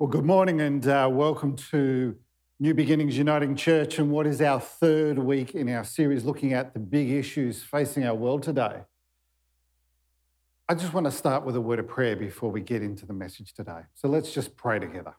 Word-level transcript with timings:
Well, 0.00 0.08
good 0.08 0.24
morning 0.24 0.60
and 0.60 0.86
uh, 0.86 1.08
welcome 1.10 1.56
to 1.72 2.14
New 2.60 2.72
Beginnings 2.72 3.18
Uniting 3.18 3.56
Church 3.56 3.98
and 3.98 4.12
what 4.12 4.28
is 4.28 4.40
our 4.40 4.60
third 4.60 5.18
week 5.18 5.56
in 5.56 5.68
our 5.68 5.82
series 5.82 6.24
looking 6.24 6.52
at 6.52 6.72
the 6.72 6.78
big 6.78 7.10
issues 7.10 7.64
facing 7.64 8.06
our 8.06 8.14
world 8.14 8.44
today. 8.44 8.82
I 10.68 10.76
just 10.76 10.94
want 10.94 11.06
to 11.06 11.10
start 11.10 11.44
with 11.44 11.56
a 11.56 11.60
word 11.60 11.80
of 11.80 11.88
prayer 11.88 12.14
before 12.14 12.52
we 12.52 12.60
get 12.60 12.80
into 12.80 13.06
the 13.06 13.12
message 13.12 13.52
today. 13.52 13.80
So 13.96 14.06
let's 14.06 14.32
just 14.32 14.56
pray 14.56 14.78
together. 14.78 15.16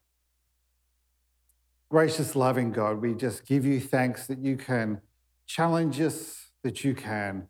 Gracious, 1.89 2.33
loving 2.33 2.71
God, 2.71 3.01
we 3.01 3.15
just 3.15 3.45
give 3.45 3.65
you 3.65 3.81
thanks 3.81 4.27
that 4.27 4.39
you 4.39 4.55
can 4.55 5.01
challenge 5.45 5.99
us, 5.99 6.51
that 6.63 6.85
you 6.85 6.95
can 6.95 7.49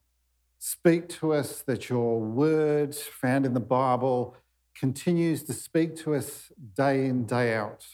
speak 0.58 1.08
to 1.10 1.34
us, 1.34 1.62
that 1.62 1.90
your 1.90 2.20
words 2.20 3.04
found 3.04 3.46
in 3.46 3.54
the 3.54 3.60
Bible 3.60 4.36
continues 4.80 5.44
to 5.44 5.52
speak 5.52 5.94
to 5.98 6.16
us 6.16 6.54
day 6.74 7.06
in, 7.06 7.26
day 7.26 7.54
out. 7.54 7.86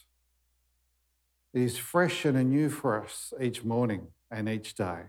It 1.51 1.61
is 1.61 1.77
fresh 1.77 2.25
and 2.25 2.37
anew 2.37 2.69
for 2.69 3.03
us 3.03 3.33
each 3.41 3.63
morning 3.63 4.09
and 4.29 4.47
each 4.47 4.75
day. 4.75 5.05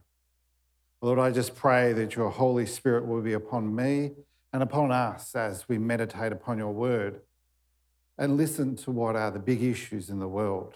Lord, 1.03 1.19
I 1.19 1.31
just 1.31 1.55
pray 1.55 1.93
that 1.93 2.17
your 2.17 2.31
Holy 2.31 2.65
Spirit 2.65 3.07
will 3.07 3.21
be 3.21 3.35
upon 3.35 3.75
me 3.77 4.13
and 4.55 4.63
upon 4.63 4.91
us 4.91 5.35
as 5.35 5.69
we 5.69 5.77
meditate 5.77 6.33
upon 6.33 6.57
your 6.57 6.73
word 6.73 7.21
and 8.17 8.39
listen 8.39 8.75
to 8.77 8.91
what 8.91 9.15
are 9.15 9.31
the 9.31 9.39
big 9.39 9.63
issues 9.63 10.09
in 10.09 10.19
the 10.19 10.29
world. 10.29 10.75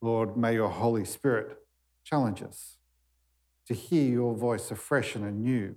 Lord, 0.00 0.36
may 0.36 0.54
your 0.54 0.70
Holy 0.70 1.04
Spirit 1.04 1.58
challenge 2.02 2.42
us 2.42 2.78
to 3.68 3.74
hear 3.74 4.10
your 4.10 4.34
voice 4.34 4.72
afresh 4.72 5.14
and 5.14 5.24
anew 5.24 5.76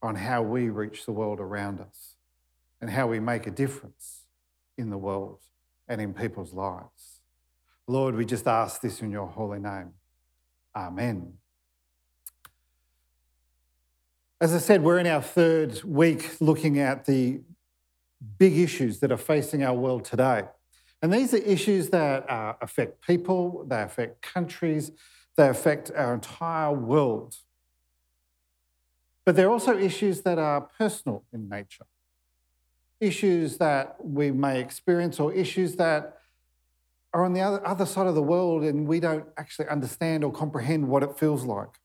on 0.00 0.14
how 0.14 0.42
we 0.42 0.68
reach 0.68 1.04
the 1.04 1.12
world 1.12 1.40
around 1.40 1.80
us 1.80 2.15
and 2.80 2.90
how 2.90 3.06
we 3.06 3.20
make 3.20 3.46
a 3.46 3.50
difference 3.50 4.26
in 4.76 4.90
the 4.90 4.98
world 4.98 5.40
and 5.88 6.00
in 6.00 6.12
people's 6.12 6.52
lives. 6.52 7.20
Lord, 7.86 8.16
we 8.16 8.24
just 8.24 8.46
ask 8.46 8.80
this 8.80 9.00
in 9.00 9.10
your 9.10 9.26
holy 9.26 9.58
name. 9.58 9.92
Amen. 10.74 11.34
As 14.40 14.54
I 14.54 14.58
said, 14.58 14.82
we're 14.82 14.98
in 14.98 15.06
our 15.06 15.22
third 15.22 15.82
week 15.82 16.40
looking 16.40 16.78
at 16.78 17.06
the 17.06 17.40
big 18.38 18.58
issues 18.58 19.00
that 19.00 19.12
are 19.12 19.16
facing 19.16 19.62
our 19.62 19.74
world 19.74 20.04
today. 20.04 20.44
And 21.00 21.12
these 21.12 21.32
are 21.32 21.38
issues 21.38 21.90
that 21.90 22.28
uh, 22.28 22.54
affect 22.60 23.00
people, 23.06 23.64
they 23.68 23.80
affect 23.80 24.20
countries, 24.22 24.90
they 25.36 25.48
affect 25.48 25.90
our 25.94 26.14
entire 26.14 26.72
world. 26.72 27.36
But 29.24 29.36
they're 29.36 29.50
also 29.50 29.78
issues 29.78 30.22
that 30.22 30.38
are 30.38 30.60
personal 30.60 31.24
in 31.32 31.48
nature 31.48 31.86
issues 33.00 33.58
that 33.58 33.96
we 34.04 34.30
may 34.30 34.60
experience 34.60 35.20
or 35.20 35.32
issues 35.32 35.76
that 35.76 36.18
are 37.12 37.24
on 37.24 37.32
the 37.32 37.40
other, 37.40 37.66
other 37.66 37.86
side 37.86 38.06
of 38.06 38.14
the 38.14 38.22
world 38.22 38.62
and 38.62 38.86
we 38.86 39.00
don't 39.00 39.26
actually 39.36 39.68
understand 39.68 40.24
or 40.24 40.32
comprehend 40.32 40.88
what 40.88 41.02
it 41.02 41.18
feels 41.18 41.44
like. 41.44 41.80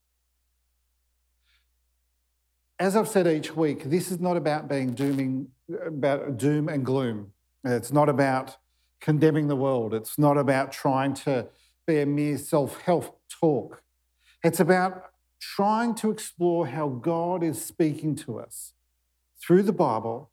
As 2.79 2.95
I've 2.95 3.07
said 3.07 3.27
each 3.27 3.55
week, 3.55 3.83
this 3.83 4.11
is 4.11 4.19
not 4.19 4.37
about 4.37 4.67
being 4.67 4.93
dooming, 4.93 5.49
about 5.85 6.37
doom 6.37 6.67
and 6.67 6.83
gloom. 6.85 7.33
It's 7.63 7.91
not 7.91 8.09
about 8.09 8.57
condemning 8.99 9.47
the 9.47 9.55
world. 9.55 9.93
It's 9.93 10.17
not 10.17 10.37
about 10.37 10.71
trying 10.71 11.13
to 11.15 11.47
be 11.85 11.99
a 11.99 12.05
mere 12.05 12.37
self 12.37 12.81
help 12.81 13.19
talk. 13.29 13.83
It's 14.43 14.59
about 14.59 15.11
trying 15.39 15.93
to 15.95 16.09
explore 16.09 16.67
how 16.67 16.87
God 16.87 17.43
is 17.43 17.63
speaking 17.63 18.15
to 18.15 18.39
us 18.39 18.73
through 19.39 19.63
the 19.63 19.73
Bible 19.73 20.30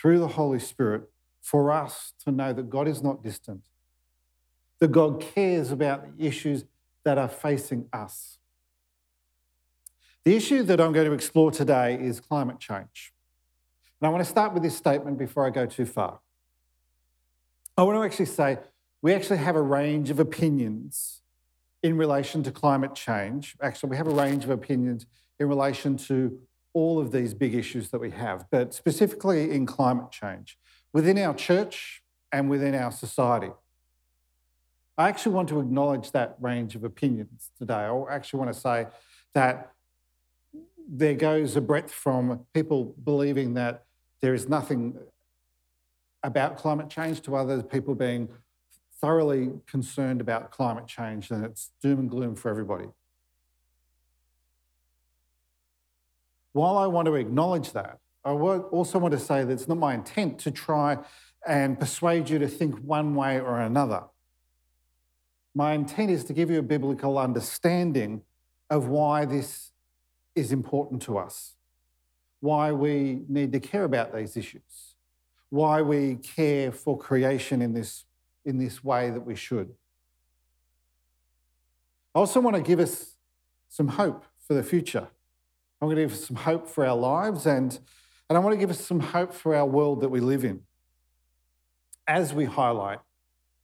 through 0.00 0.18
the 0.18 0.28
Holy 0.28 0.58
Spirit 0.58 1.02
for 1.42 1.70
us 1.70 2.12
to 2.24 2.30
know 2.30 2.52
that 2.52 2.70
God 2.70 2.88
is 2.88 3.02
not 3.02 3.22
distant, 3.22 3.62
that 4.78 4.92
God 4.92 5.20
cares 5.20 5.70
about 5.70 6.16
the 6.16 6.26
issues 6.26 6.64
that 7.04 7.18
are 7.18 7.28
facing 7.28 7.86
us. 7.92 8.38
The 10.24 10.36
issue 10.36 10.62
that 10.64 10.80
I'm 10.80 10.92
going 10.92 11.06
to 11.06 11.12
explore 11.12 11.50
today 11.50 11.98
is 12.00 12.20
climate 12.20 12.58
change. 12.58 13.12
And 14.00 14.06
I 14.06 14.10
want 14.10 14.24
to 14.24 14.30
start 14.30 14.52
with 14.54 14.62
this 14.62 14.76
statement 14.76 15.18
before 15.18 15.46
I 15.46 15.50
go 15.50 15.66
too 15.66 15.86
far. 15.86 16.20
I 17.76 17.82
want 17.82 17.98
to 17.98 18.02
actually 18.02 18.26
say 18.26 18.58
we 19.02 19.14
actually 19.14 19.38
have 19.38 19.56
a 19.56 19.62
range 19.62 20.10
of 20.10 20.18
opinions 20.18 21.22
in 21.82 21.96
relation 21.96 22.42
to 22.42 22.50
climate 22.50 22.94
change. 22.94 23.56
Actually, 23.62 23.90
we 23.90 23.96
have 23.96 24.06
a 24.06 24.14
range 24.14 24.44
of 24.44 24.50
opinions 24.50 25.06
in 25.38 25.48
relation 25.48 25.96
to 25.96 26.38
all 26.72 27.00
of 27.00 27.12
these 27.12 27.34
big 27.34 27.54
issues 27.54 27.90
that 27.90 28.00
we 28.00 28.10
have, 28.10 28.46
but 28.50 28.74
specifically 28.74 29.50
in 29.50 29.66
climate 29.66 30.10
change 30.10 30.58
within 30.92 31.18
our 31.18 31.34
church 31.34 32.02
and 32.32 32.48
within 32.48 32.74
our 32.74 32.92
society. 32.92 33.50
I 34.96 35.08
actually 35.08 35.34
want 35.34 35.48
to 35.48 35.60
acknowledge 35.60 36.12
that 36.12 36.36
range 36.40 36.76
of 36.76 36.84
opinions 36.84 37.50
today. 37.58 37.74
I 37.74 38.04
actually 38.10 38.40
want 38.40 38.52
to 38.52 38.60
say 38.60 38.86
that 39.34 39.72
there 40.88 41.14
goes 41.14 41.56
a 41.56 41.60
breadth 41.60 41.90
from 41.90 42.46
people 42.52 42.94
believing 43.02 43.54
that 43.54 43.84
there 44.20 44.34
is 44.34 44.48
nothing 44.48 44.98
about 46.22 46.56
climate 46.56 46.90
change 46.90 47.22
to 47.22 47.36
other 47.36 47.62
people 47.62 47.94
being 47.94 48.28
thoroughly 49.00 49.52
concerned 49.66 50.20
about 50.20 50.50
climate 50.50 50.86
change 50.86 51.30
and 51.30 51.44
it's 51.44 51.70
doom 51.80 52.00
and 52.00 52.10
gloom 52.10 52.34
for 52.34 52.50
everybody. 52.50 52.86
While 56.52 56.76
I 56.76 56.86
want 56.86 57.06
to 57.06 57.14
acknowledge 57.14 57.72
that, 57.72 57.98
I 58.24 58.30
also 58.30 58.98
want 58.98 59.12
to 59.12 59.20
say 59.20 59.44
that 59.44 59.52
it's 59.52 59.68
not 59.68 59.78
my 59.78 59.94
intent 59.94 60.38
to 60.40 60.50
try 60.50 60.98
and 61.46 61.78
persuade 61.78 62.28
you 62.28 62.38
to 62.38 62.48
think 62.48 62.78
one 62.80 63.14
way 63.14 63.40
or 63.40 63.60
another. 63.60 64.04
My 65.54 65.72
intent 65.72 66.10
is 66.10 66.24
to 66.24 66.32
give 66.32 66.50
you 66.50 66.58
a 66.58 66.62
biblical 66.62 67.18
understanding 67.18 68.22
of 68.68 68.88
why 68.88 69.24
this 69.24 69.72
is 70.34 70.52
important 70.52 71.02
to 71.02 71.18
us, 71.18 71.54
why 72.40 72.72
we 72.72 73.22
need 73.28 73.52
to 73.52 73.60
care 73.60 73.84
about 73.84 74.14
these 74.14 74.36
issues, 74.36 74.94
why 75.48 75.82
we 75.82 76.16
care 76.16 76.70
for 76.70 76.96
creation 76.96 77.62
in 77.62 77.72
this, 77.72 78.04
in 78.44 78.58
this 78.58 78.84
way 78.84 79.10
that 79.10 79.22
we 79.22 79.34
should. 79.34 79.74
I 82.14 82.18
also 82.18 82.40
want 82.40 82.56
to 82.56 82.62
give 82.62 82.80
us 82.80 83.16
some 83.68 83.88
hope 83.88 84.24
for 84.46 84.54
the 84.54 84.62
future. 84.62 85.08
I'm 85.80 85.86
going 85.86 85.96
to 85.96 86.02
give 86.02 86.12
us 86.12 86.26
some 86.26 86.36
hope 86.36 86.68
for 86.68 86.84
our 86.84 86.96
lives 86.96 87.46
and, 87.46 87.78
and 88.28 88.36
I 88.36 88.40
want 88.40 88.54
to 88.54 88.58
give 88.58 88.70
us 88.70 88.84
some 88.84 89.00
hope 89.00 89.32
for 89.32 89.54
our 89.54 89.66
world 89.66 90.02
that 90.02 90.10
we 90.10 90.20
live 90.20 90.44
in 90.44 90.62
as 92.06 92.34
we 92.34 92.44
highlight 92.44 92.98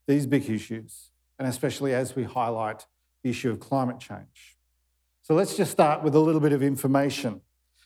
these 0.07 0.27
big 0.27 0.49
issues, 0.49 1.11
and 1.39 1.49
especially 1.49 1.93
as 1.93 2.15
we 2.15 2.23
highlight 2.23 2.87
the 3.23 3.31
issue 3.31 3.51
of 3.51 3.59
climate 3.59 3.99
change. 3.99 4.57
So 5.23 5.35
let's 5.35 5.57
just 5.57 5.73
start 5.73 6.05
with 6.05 6.15
a 6.15 6.21
little 6.21 6.41
bit 6.41 6.53
of 6.53 6.63
information 6.63 7.41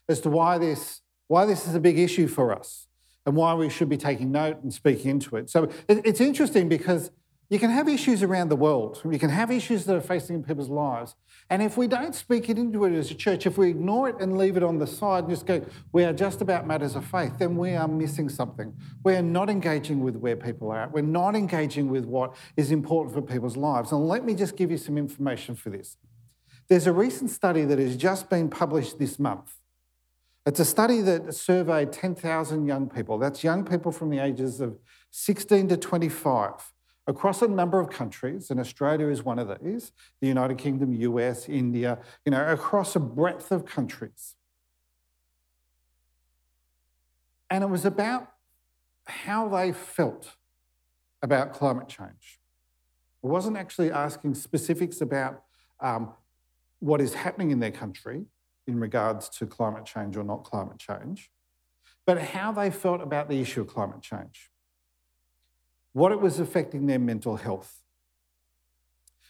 as 0.09 0.21
to 0.21 0.31
why 0.31 0.59
this, 0.59 1.01
why 1.29 1.47
this 1.47 1.67
is 1.67 1.75
a 1.75 1.81
big 1.81 1.99
issue 1.99 2.29
for 2.29 2.55
us 2.55 2.89
and 3.25 3.35
why 3.35 3.55
we 3.55 3.71
should 3.71 3.89
be 3.89 3.97
taking 3.97 4.31
note 4.31 4.63
and 4.63 4.73
speaking 4.73 5.11
into 5.11 5.37
it. 5.37 5.49
So 5.49 5.71
it's 5.89 6.21
interesting 6.21 6.69
because 6.69 7.11
you 7.51 7.59
can 7.59 7.71
have 7.71 7.89
issues 7.89 8.23
around 8.23 8.49
the 8.49 8.57
world. 8.57 9.03
You 9.05 9.19
can 9.19 9.29
have 9.29 9.51
issues 9.51 9.85
that 9.87 9.97
are 9.97 10.01
facing 10.01 10.45
people's 10.45 10.69
lives. 10.69 11.17
And 11.51 11.61
if 11.61 11.77
we 11.77 11.89
don't 11.89 12.15
speak 12.15 12.49
it 12.49 12.57
into 12.57 12.85
it 12.85 12.93
as 12.93 13.11
a 13.11 13.15
church, 13.15 13.45
if 13.45 13.59
we 13.59 13.69
ignore 13.69 14.09
it 14.09 14.21
and 14.21 14.39
leave 14.39 14.57
it 14.57 14.63
on 14.63 14.79
the 14.79 14.87
side 14.87 15.25
and 15.25 15.33
just 15.33 15.47
go, 15.47 15.61
we 15.93 16.05
are 16.05 16.13
just 16.13 16.41
about 16.41 16.69
matters 16.69 16.95
of 16.95 17.05
faith, 17.05 17.39
then 17.41 17.57
we 17.57 17.75
are 17.75 17.89
missing 17.89 18.29
something. 18.29 18.73
We 19.03 19.17
are 19.17 19.23
not 19.23 19.51
engaging 19.51 19.99
with 19.99 20.15
where 20.15 20.37
people 20.37 20.71
are 20.71 20.83
at. 20.83 20.93
We're 20.93 21.03
not 21.03 21.35
engaging 21.35 21.89
with 21.89 22.05
what 22.05 22.37
is 22.57 22.71
important 22.71 23.17
for 23.17 23.21
people's 23.21 23.57
lives. 23.57 23.91
And 23.91 24.07
let 24.07 24.25
me 24.25 24.35
just 24.35 24.57
give 24.57 24.71
you 24.71 24.79
some 24.79 24.97
information 24.97 25.57
for 25.57 25.71
this. 25.71 25.97
There's 26.69 26.87
a 26.87 26.93
recent 26.93 27.31
study 27.31 27.65
that 27.65 27.81
has 27.81 27.97
just 27.97 28.31
been 28.31 28.49
published 28.49 29.01
this 29.01 29.19
month. 29.19 29.57
It's 30.47 30.61
a 30.61 30.65
study 30.65 31.01
that 31.01 31.35
surveyed 31.35 31.93
10,000 31.93 32.65
young 32.65 32.89
people. 32.89 33.19
That's 33.19 33.43
young 33.43 33.65
people 33.65 33.91
from 33.91 34.11
the 34.11 34.21
ages 34.21 34.61
of 34.61 34.79
16 35.11 35.67
to 35.67 35.77
25 35.77 36.73
across 37.11 37.43
a 37.43 37.49
number 37.49 37.81
of 37.81 37.91
countries, 37.91 38.51
and 38.51 38.61
Australia 38.61 39.09
is 39.09 39.25
one 39.25 39.39
of 39.39 39.49
these, 39.63 39.93
the 40.21 40.29
United 40.29 40.59
Kingdom, 40.59 40.95
US, 40.95 41.49
India, 41.49 41.99
you 42.25 42.31
know, 42.31 42.47
across 42.47 42.95
a 42.95 43.01
breadth 43.01 43.51
of 43.51 43.67
countries. 43.67 44.37
And 47.51 47.65
it 47.65 47.67
was 47.67 47.85
about 47.85 48.31
how 49.07 49.49
they 49.49 49.73
felt 49.73 50.37
about 51.21 51.53
climate 51.53 51.89
change. 51.89 52.39
It 53.25 53.27
wasn't 53.27 53.57
actually 53.57 53.91
asking 53.91 54.37
specifics 54.37 55.01
about 55.01 55.43
um, 55.81 56.13
what 56.79 57.01
is 57.01 57.15
happening 57.15 57.51
in 57.51 57.59
their 57.59 57.73
country 57.73 58.27
in 58.69 58.79
regards 58.79 59.29
to 59.31 59.47
climate 59.47 59.85
change 59.85 60.17
or 60.17 60.23
not 60.23 60.45
climate 60.45 60.79
change, 60.79 61.31
but 62.07 62.21
how 62.21 62.53
they 62.53 62.71
felt 62.71 63.03
about 63.03 63.29
the 63.29 63.41
issue 63.41 63.63
of 63.63 63.67
climate 63.67 64.01
change 64.01 64.50
what 65.93 66.13
it 66.13 66.21
was 66.21 66.39
affecting 66.39 66.87
their 66.87 66.99
mental 66.99 67.37
health. 67.37 67.81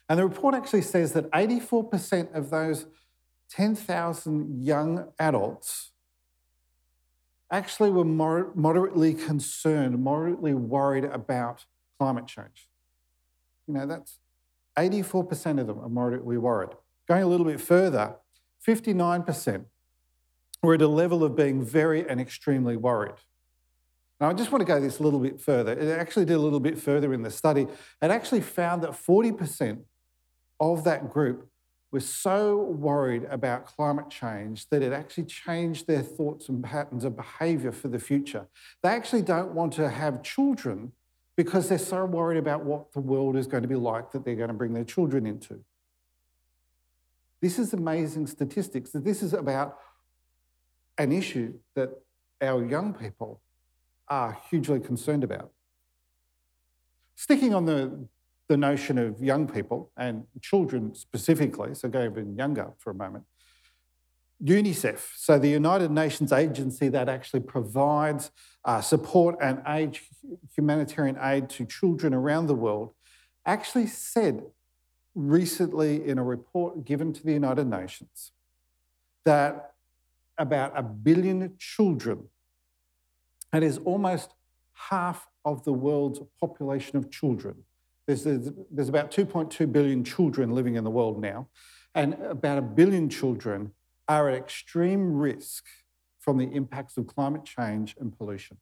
And 0.08 0.18
the 0.18 0.24
report 0.24 0.54
actually 0.54 0.82
says 0.82 1.12
that 1.12 1.30
84% 1.30 2.34
of 2.34 2.50
those 2.50 2.86
10,000 3.50 4.62
young 4.62 5.12
adults 5.18 5.92
actually 7.50 7.90
were 7.90 8.04
moderately 8.04 9.14
concerned, 9.14 10.02
moderately 10.02 10.54
worried 10.54 11.04
about 11.04 11.64
climate 11.98 12.26
change. 12.26 12.68
You 13.66 13.74
know, 13.74 13.86
that's 13.86 14.18
84% 14.76 15.60
of 15.60 15.66
them 15.66 15.80
are 15.80 15.88
moderately 15.88 16.38
worried. 16.38 16.70
Going 17.08 17.22
a 17.22 17.26
little 17.26 17.46
bit 17.46 17.60
further, 17.60 18.16
59% 18.66 19.64
were 20.62 20.74
at 20.74 20.82
a 20.82 20.88
level 20.88 21.24
of 21.24 21.34
being 21.34 21.64
very 21.64 22.08
and 22.08 22.20
extremely 22.20 22.76
worried. 22.76 23.14
Now, 24.20 24.28
I 24.28 24.34
just 24.34 24.52
want 24.52 24.60
to 24.60 24.66
go 24.66 24.78
this 24.78 24.98
a 24.98 25.02
little 25.02 25.18
bit 25.18 25.40
further. 25.40 25.72
It 25.72 25.98
actually 25.98 26.26
did 26.26 26.34
a 26.34 26.40
little 26.40 26.60
bit 26.60 26.78
further 26.78 27.14
in 27.14 27.22
the 27.22 27.30
study. 27.30 27.66
It 28.02 28.10
actually 28.10 28.42
found 28.42 28.82
that 28.82 28.90
40% 28.90 29.80
of 30.60 30.84
that 30.84 31.10
group 31.10 31.48
were 31.90 32.00
so 32.00 32.56
worried 32.56 33.24
about 33.30 33.64
climate 33.64 34.10
change 34.10 34.68
that 34.68 34.82
it 34.82 34.92
actually 34.92 35.24
changed 35.24 35.86
their 35.86 36.02
thoughts 36.02 36.48
and 36.48 36.62
patterns 36.62 37.04
of 37.04 37.16
behaviour 37.16 37.72
for 37.72 37.88
the 37.88 37.98
future. 37.98 38.46
They 38.82 38.90
actually 38.90 39.22
don't 39.22 39.52
want 39.52 39.72
to 39.74 39.88
have 39.88 40.22
children 40.22 40.92
because 41.34 41.68
they're 41.70 41.78
so 41.78 42.04
worried 42.04 42.38
about 42.38 42.64
what 42.64 42.92
the 42.92 43.00
world 43.00 43.36
is 43.36 43.46
going 43.46 43.62
to 43.62 43.68
be 43.68 43.74
like 43.74 44.12
that 44.12 44.24
they're 44.24 44.36
going 44.36 44.48
to 44.48 44.54
bring 44.54 44.74
their 44.74 44.84
children 44.84 45.26
into. 45.26 45.64
This 47.40 47.58
is 47.58 47.72
amazing 47.72 48.26
statistics. 48.26 48.90
This 48.92 49.22
is 49.22 49.32
about 49.32 49.78
an 50.98 51.10
issue 51.10 51.54
that 51.74 51.90
our 52.42 52.64
young 52.64 52.92
people 52.92 53.40
are 54.10 54.36
hugely 54.50 54.80
concerned 54.80 55.24
about. 55.24 55.52
Sticking 57.14 57.54
on 57.54 57.64
the, 57.64 58.06
the 58.48 58.56
notion 58.56 58.98
of 58.98 59.22
young 59.22 59.46
people 59.46 59.90
and 59.96 60.24
children 60.42 60.94
specifically, 60.94 61.74
so 61.74 61.88
go 61.88 62.04
even 62.04 62.36
younger 62.36 62.72
for 62.78 62.90
a 62.90 62.94
moment, 62.94 63.24
UNICEF, 64.42 65.00
so 65.16 65.38
the 65.38 65.48
United 65.48 65.90
Nations 65.90 66.32
agency 66.32 66.88
that 66.88 67.10
actually 67.10 67.40
provides 67.40 68.30
uh, 68.64 68.80
support 68.80 69.36
and 69.40 69.62
aid, 69.66 69.98
humanitarian 70.56 71.18
aid 71.20 71.50
to 71.50 71.66
children 71.66 72.14
around 72.14 72.46
the 72.46 72.54
world, 72.54 72.94
actually 73.44 73.86
said 73.86 74.42
recently 75.14 76.06
in 76.08 76.18
a 76.18 76.24
report 76.24 76.84
given 76.84 77.12
to 77.12 77.22
the 77.22 77.32
United 77.32 77.66
Nations 77.66 78.32
that 79.24 79.74
about 80.38 80.72
a 80.74 80.82
billion 80.82 81.54
children, 81.58 82.28
and 83.52 83.64
is 83.64 83.78
almost 83.78 84.34
half 84.72 85.28
of 85.44 85.64
the 85.64 85.72
world's 85.72 86.20
population 86.40 86.96
of 86.96 87.10
children. 87.10 87.64
There's, 88.06 88.24
there's 88.24 88.88
about 88.88 89.10
2.2 89.10 89.70
billion 89.70 90.04
children 90.04 90.50
living 90.52 90.76
in 90.76 90.84
the 90.84 90.90
world 90.90 91.20
now, 91.20 91.48
and 91.94 92.14
about 92.14 92.58
a 92.58 92.62
billion 92.62 93.08
children 93.08 93.72
are 94.08 94.28
at 94.28 94.36
extreme 94.36 95.12
risk 95.12 95.64
from 96.18 96.36
the 96.36 96.50
impacts 96.52 96.96
of 96.96 97.06
climate 97.06 97.44
change 97.44 97.96
and 97.98 98.16
pollution. 98.16 98.58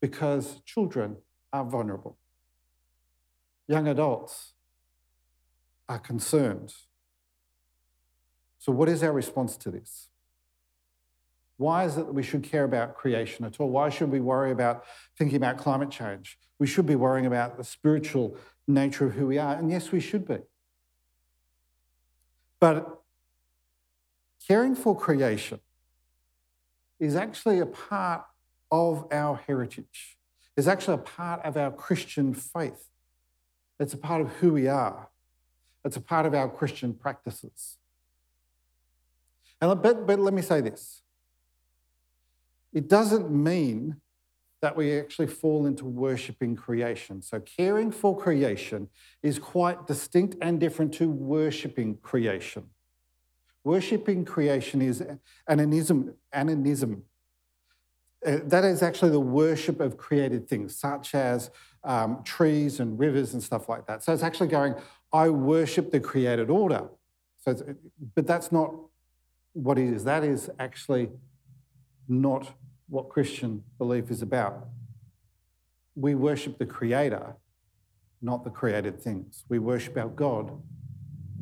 Because 0.00 0.60
children 0.64 1.18
are 1.52 1.64
vulnerable. 1.64 2.18
Young 3.68 3.86
adults 3.86 4.54
are 5.88 5.98
concerned. 5.98 6.72
So, 8.58 8.72
what 8.72 8.88
is 8.88 9.02
our 9.02 9.12
response 9.12 9.56
to 9.58 9.70
this? 9.70 10.09
Why 11.60 11.84
is 11.84 11.98
it 11.98 12.06
that 12.06 12.14
we 12.14 12.22
should 12.22 12.42
care 12.42 12.64
about 12.64 12.94
creation 12.94 13.44
at 13.44 13.60
all? 13.60 13.68
Why 13.68 13.90
should 13.90 14.10
we 14.10 14.18
worry 14.18 14.50
about 14.50 14.82
thinking 15.18 15.36
about 15.36 15.58
climate 15.58 15.90
change? 15.90 16.38
We 16.58 16.66
should 16.66 16.86
be 16.86 16.96
worrying 16.96 17.26
about 17.26 17.58
the 17.58 17.64
spiritual 17.64 18.38
nature 18.66 19.04
of 19.04 19.12
who 19.12 19.26
we 19.26 19.36
are. 19.36 19.56
And 19.56 19.70
yes, 19.70 19.92
we 19.92 20.00
should 20.00 20.26
be. 20.26 20.38
But 22.60 23.02
caring 24.48 24.74
for 24.74 24.96
creation 24.96 25.60
is 26.98 27.14
actually 27.14 27.58
a 27.58 27.66
part 27.66 28.24
of 28.70 29.06
our 29.12 29.36
heritage, 29.46 30.16
it's 30.56 30.66
actually 30.66 30.94
a 30.94 31.04
part 31.18 31.44
of 31.44 31.58
our 31.58 31.70
Christian 31.70 32.32
faith. 32.32 32.88
It's 33.78 33.92
a 33.92 33.98
part 33.98 34.22
of 34.22 34.28
who 34.36 34.54
we 34.54 34.66
are, 34.66 35.10
it's 35.84 35.98
a 35.98 36.00
part 36.00 36.24
of 36.24 36.32
our 36.32 36.48
Christian 36.48 36.94
practices. 36.94 37.76
And, 39.60 39.82
but, 39.82 40.06
but 40.06 40.18
let 40.18 40.32
me 40.32 40.40
say 40.40 40.62
this 40.62 41.02
it 42.72 42.88
doesn't 42.88 43.30
mean 43.30 43.96
that 44.62 44.76
we 44.76 44.98
actually 44.98 45.26
fall 45.26 45.66
into 45.66 45.84
worshipping 45.84 46.54
creation. 46.54 47.22
So, 47.22 47.40
caring 47.40 47.90
for 47.90 48.16
creation 48.16 48.88
is 49.22 49.38
quite 49.38 49.86
distinct 49.86 50.36
and 50.42 50.60
different 50.60 50.92
to 50.94 51.08
worshipping 51.08 51.96
creation. 52.02 52.64
Worshipping 53.64 54.24
creation 54.24 54.82
is 54.82 55.02
animism. 55.48 56.14
animism. 56.32 57.04
Uh, 58.24 58.38
that 58.44 58.64
is 58.64 58.82
actually 58.82 59.10
the 59.10 59.20
worship 59.20 59.80
of 59.80 59.96
created 59.96 60.46
things, 60.46 60.76
such 60.76 61.14
as 61.14 61.50
um, 61.84 62.22
trees 62.22 62.78
and 62.78 62.98
rivers 62.98 63.32
and 63.32 63.42
stuff 63.42 63.66
like 63.68 63.86
that. 63.86 64.04
So 64.04 64.12
it's 64.12 64.22
actually 64.22 64.48
going, 64.48 64.74
I 65.10 65.30
worship 65.30 65.90
the 65.90 66.00
created 66.00 66.50
order. 66.50 66.88
So, 67.38 67.56
but 68.14 68.26
that's 68.26 68.52
not 68.52 68.74
what 69.54 69.78
it 69.78 69.90
is. 69.90 70.04
That 70.04 70.22
is 70.22 70.50
actually 70.58 71.08
not 72.10 72.52
what 72.88 73.08
Christian 73.08 73.62
belief 73.78 74.10
is 74.10 74.20
about. 74.20 74.68
We 75.94 76.14
worship 76.14 76.58
the 76.58 76.66
Creator, 76.66 77.36
not 78.20 78.44
the 78.44 78.50
created 78.50 79.00
things. 79.00 79.44
We 79.48 79.58
worship 79.58 79.96
our 79.96 80.08
God, 80.08 80.60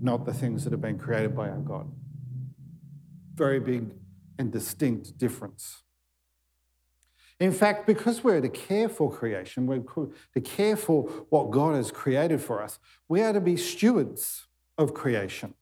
not 0.01 0.27
the 0.27 0.35
things 0.35 0.65
that 0.65 0.73
have 0.73 0.81
been 0.81 0.99
created 0.99 1.35
by 1.35 1.49
our 1.49 1.59
God. 1.59 1.91
Very 3.35 3.59
big 3.59 3.91
and 4.39 4.53
distinct 4.53 5.19
difference. 5.19 5.83
In 7.41 7.53
fact, 7.53 7.87
because 7.87 8.25
we're 8.25 8.41
to 8.41 8.49
care 8.49 8.89
for 8.89 9.11
creation, 9.11 9.67
we're 9.67 9.79
to 10.35 10.41
care 10.43 10.77
for 10.77 11.05
what 11.31 11.51
God 11.51 11.77
has 11.77 11.91
created 11.91 12.41
for 12.41 12.63
us, 12.63 12.79
we 13.09 13.23
are 13.23 13.33
to 13.33 13.41
be 13.41 13.57
stewards 13.57 14.47
of 14.77 14.93
creation. 14.93 15.55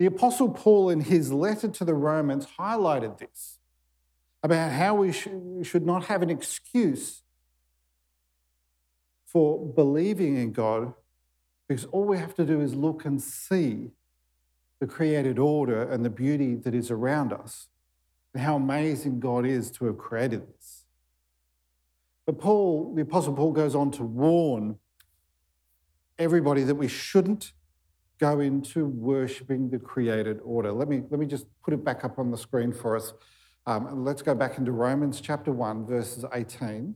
The 0.00 0.06
Apostle 0.06 0.48
Paul, 0.48 0.88
in 0.88 1.00
his 1.02 1.30
letter 1.30 1.68
to 1.68 1.84
the 1.84 1.92
Romans, 1.92 2.46
highlighted 2.58 3.18
this 3.18 3.58
about 4.42 4.72
how 4.72 4.94
we 4.94 5.12
should 5.12 5.84
not 5.84 6.06
have 6.06 6.22
an 6.22 6.30
excuse 6.30 7.22
for 9.26 9.62
believing 9.62 10.38
in 10.38 10.52
God 10.52 10.94
because 11.68 11.84
all 11.84 12.06
we 12.06 12.16
have 12.16 12.34
to 12.36 12.46
do 12.46 12.62
is 12.62 12.74
look 12.74 13.04
and 13.04 13.20
see 13.20 13.90
the 14.80 14.86
created 14.86 15.38
order 15.38 15.82
and 15.82 16.02
the 16.02 16.08
beauty 16.08 16.54
that 16.54 16.74
is 16.74 16.90
around 16.90 17.34
us 17.34 17.68
and 18.32 18.42
how 18.42 18.56
amazing 18.56 19.20
God 19.20 19.44
is 19.44 19.70
to 19.72 19.84
have 19.84 19.98
created 19.98 20.48
this. 20.48 20.86
But 22.24 22.38
Paul, 22.38 22.94
the 22.94 23.02
Apostle 23.02 23.34
Paul, 23.34 23.52
goes 23.52 23.74
on 23.74 23.90
to 23.90 24.02
warn 24.02 24.78
everybody 26.18 26.62
that 26.62 26.76
we 26.76 26.88
shouldn't 26.88 27.52
go 28.20 28.40
into 28.40 28.86
worshipping 28.86 29.70
the 29.70 29.78
created 29.78 30.40
order. 30.44 30.70
Let 30.70 30.88
me, 30.88 31.02
let 31.08 31.18
me 31.18 31.26
just 31.26 31.46
put 31.64 31.72
it 31.72 31.82
back 31.82 32.04
up 32.04 32.18
on 32.18 32.30
the 32.30 32.36
screen 32.36 32.72
for 32.72 32.94
us. 32.94 33.14
Um, 33.66 34.04
let's 34.04 34.20
go 34.20 34.34
back 34.34 34.58
into 34.58 34.72
Romans 34.72 35.20
chapter 35.20 35.50
1, 35.52 35.86
verses 35.86 36.24
18. 36.32 36.94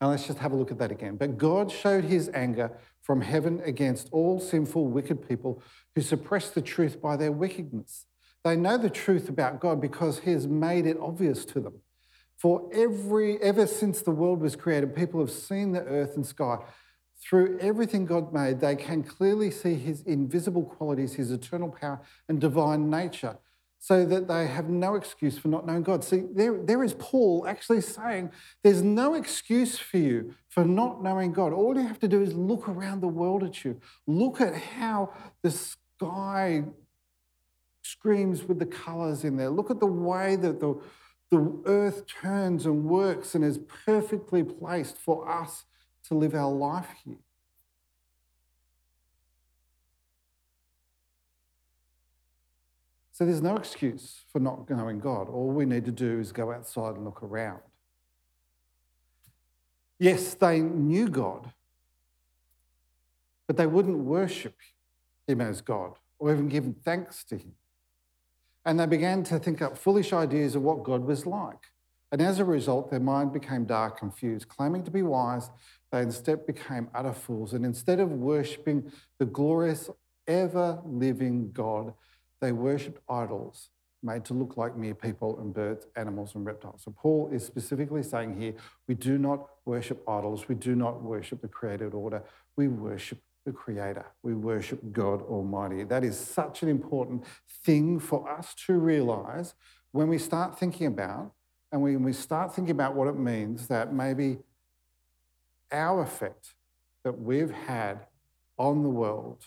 And 0.00 0.10
let's 0.10 0.26
just 0.26 0.38
have 0.38 0.52
a 0.52 0.56
look 0.56 0.72
at 0.72 0.78
that 0.78 0.90
again. 0.90 1.16
But 1.16 1.36
God 1.36 1.70
showed 1.70 2.04
his 2.04 2.30
anger 2.34 2.72
from 3.02 3.20
heaven 3.20 3.60
against 3.64 4.08
all 4.12 4.40
sinful, 4.40 4.88
wicked 4.88 5.28
people 5.28 5.62
who 5.94 6.00
suppress 6.00 6.50
the 6.50 6.62
truth 6.62 7.00
by 7.00 7.16
their 7.16 7.32
wickedness. 7.32 8.06
They 8.44 8.56
know 8.56 8.78
the 8.78 8.90
truth 8.90 9.28
about 9.28 9.60
God 9.60 9.80
because 9.80 10.20
he 10.20 10.32
has 10.32 10.48
made 10.48 10.86
it 10.86 10.96
obvious 11.00 11.44
to 11.46 11.60
them. 11.60 11.74
For 12.38 12.68
every 12.72 13.40
ever 13.40 13.68
since 13.68 14.02
the 14.02 14.10
world 14.10 14.40
was 14.40 14.56
created, 14.56 14.96
people 14.96 15.20
have 15.20 15.30
seen 15.30 15.72
the 15.72 15.82
earth 15.82 16.16
and 16.16 16.26
sky. 16.26 16.58
Through 17.22 17.58
everything 17.60 18.04
God 18.04 18.32
made, 18.32 18.60
they 18.60 18.74
can 18.74 19.02
clearly 19.04 19.50
see 19.50 19.74
his 19.74 20.02
invisible 20.02 20.64
qualities, 20.64 21.14
his 21.14 21.30
eternal 21.30 21.70
power 21.70 22.00
and 22.28 22.40
divine 22.40 22.90
nature 22.90 23.38
so 23.82 24.06
that 24.06 24.28
they 24.28 24.46
have 24.46 24.68
no 24.68 24.94
excuse 24.94 25.36
for 25.36 25.48
not 25.48 25.66
knowing 25.66 25.82
God. 25.82 26.04
See, 26.04 26.22
there, 26.32 26.56
there 26.56 26.84
is 26.84 26.94
Paul 27.00 27.44
actually 27.48 27.80
saying 27.80 28.30
there's 28.62 28.80
no 28.80 29.14
excuse 29.14 29.76
for 29.76 29.98
you 29.98 30.36
for 30.48 30.64
not 30.64 31.02
knowing 31.02 31.32
God. 31.32 31.52
All 31.52 31.74
you 31.76 31.82
have 31.82 31.98
to 31.98 32.06
do 32.06 32.22
is 32.22 32.32
look 32.32 32.68
around 32.68 33.00
the 33.00 33.08
world 33.08 33.42
at 33.42 33.64
you. 33.64 33.80
Look 34.06 34.40
at 34.40 34.54
how 34.54 35.12
the 35.42 35.50
sky 35.50 36.62
screams 37.82 38.44
with 38.44 38.60
the 38.60 38.66
colours 38.66 39.24
in 39.24 39.36
there. 39.36 39.50
Look 39.50 39.68
at 39.68 39.80
the 39.80 39.86
way 39.86 40.36
that 40.36 40.60
the, 40.60 40.80
the 41.32 41.60
earth 41.66 42.04
turns 42.06 42.66
and 42.66 42.84
works 42.84 43.34
and 43.34 43.44
is 43.44 43.58
perfectly 43.84 44.44
placed 44.44 44.96
for 44.96 45.28
us 45.28 45.64
to 46.12 46.18
live 46.18 46.34
our 46.34 46.50
life 46.50 46.88
here. 47.04 47.16
So 53.12 53.24
there's 53.24 53.40
no 53.40 53.56
excuse 53.56 54.24
for 54.30 54.40
not 54.40 54.68
knowing 54.68 54.98
God. 54.98 55.28
All 55.28 55.50
we 55.50 55.64
need 55.64 55.84
to 55.86 55.90
do 55.90 56.18
is 56.18 56.32
go 56.32 56.52
outside 56.52 56.96
and 56.96 57.04
look 57.04 57.22
around. 57.22 57.60
Yes, 59.98 60.34
they 60.34 60.60
knew 60.60 61.08
God, 61.08 61.52
but 63.46 63.56
they 63.56 63.66
wouldn't 63.66 63.98
worship 63.98 64.56
him 65.26 65.40
as 65.40 65.60
God 65.60 65.98
or 66.18 66.32
even 66.32 66.48
give 66.48 66.74
thanks 66.84 67.24
to 67.24 67.36
him. 67.36 67.52
And 68.64 68.78
they 68.78 68.86
began 68.86 69.22
to 69.24 69.38
think 69.38 69.62
up 69.62 69.78
foolish 69.78 70.12
ideas 70.12 70.54
of 70.56 70.62
what 70.62 70.82
God 70.82 71.04
was 71.04 71.24
like. 71.26 71.70
And 72.10 72.20
as 72.20 72.38
a 72.38 72.44
result, 72.44 72.90
their 72.90 73.00
mind 73.00 73.32
became 73.32 73.64
dark, 73.64 74.02
and 74.02 74.10
confused. 74.10 74.48
Claiming 74.48 74.84
to 74.84 74.90
be 74.90 75.02
wise, 75.02 75.48
they 75.92 76.00
instead 76.00 76.46
became 76.46 76.88
utter 76.94 77.12
fools. 77.12 77.52
And 77.52 77.64
instead 77.64 78.00
of 78.00 78.10
worshipping 78.10 78.90
the 79.18 79.26
glorious, 79.26 79.90
ever 80.26 80.80
living 80.84 81.52
God, 81.52 81.92
they 82.40 82.52
worshipped 82.52 83.00
idols 83.08 83.68
made 84.02 84.24
to 84.24 84.34
look 84.34 84.56
like 84.56 84.76
mere 84.76 84.94
people 84.94 85.38
and 85.38 85.54
birds, 85.54 85.86
animals, 85.94 86.34
and 86.34 86.44
reptiles. 86.44 86.82
So 86.84 86.92
Paul 86.96 87.30
is 87.32 87.44
specifically 87.44 88.02
saying 88.02 88.40
here 88.40 88.54
we 88.88 88.94
do 88.96 89.16
not 89.16 89.46
worship 89.64 90.02
idols, 90.08 90.48
we 90.48 90.56
do 90.56 90.74
not 90.74 91.02
worship 91.02 91.40
the 91.40 91.48
created 91.48 91.94
order, 91.94 92.22
we 92.56 92.66
worship 92.66 93.18
the 93.44 93.52
Creator, 93.52 94.06
we 94.22 94.34
worship 94.34 94.80
God 94.92 95.22
Almighty. 95.22 95.84
That 95.84 96.04
is 96.04 96.16
such 96.16 96.62
an 96.62 96.68
important 96.68 97.24
thing 97.64 97.98
for 97.98 98.30
us 98.30 98.54
to 98.66 98.74
realize 98.74 99.54
when 99.90 100.08
we 100.08 100.18
start 100.18 100.58
thinking 100.58 100.86
about 100.86 101.32
and 101.70 101.82
when 101.82 102.02
we 102.02 102.12
start 102.12 102.54
thinking 102.54 102.72
about 102.72 102.94
what 102.94 103.08
it 103.08 103.18
means 103.18 103.66
that 103.68 103.92
maybe 103.92 104.38
our 105.72 106.02
effect 106.02 106.54
that 107.04 107.20
we've 107.20 107.50
had 107.50 108.06
on 108.58 108.82
the 108.82 108.88
world, 108.88 109.44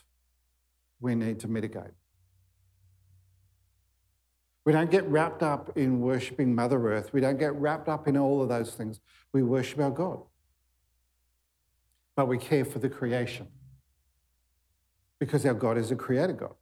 we 0.99 1.15
need 1.15 1.39
to 1.41 1.47
mitigate. 1.47 1.93
We 4.65 4.73
don't 4.73 4.89
get 4.89 5.07
wrapped 5.07 5.43
up 5.43 5.77
in 5.77 6.01
worshipping 6.01 6.55
Mother 6.55 6.91
Earth. 6.91 7.13
We 7.13 7.21
don't 7.21 7.37
get 7.37 7.53
wrapped 7.53 7.87
up 7.87 8.07
in 8.07 8.17
all 8.17 8.41
of 8.41 8.49
those 8.49 8.73
things. 8.73 8.99
We 9.31 9.43
worship 9.43 9.79
our 9.79 9.91
God. 9.91 10.21
But 12.15 12.27
we 12.27 12.37
care 12.39 12.65
for 12.65 12.79
the 12.79 12.89
creation 12.89 13.47
because 15.19 15.45
our 15.45 15.53
God 15.53 15.77
is 15.77 15.91
a 15.91 15.95
creator 15.95 16.33
God. 16.33 16.55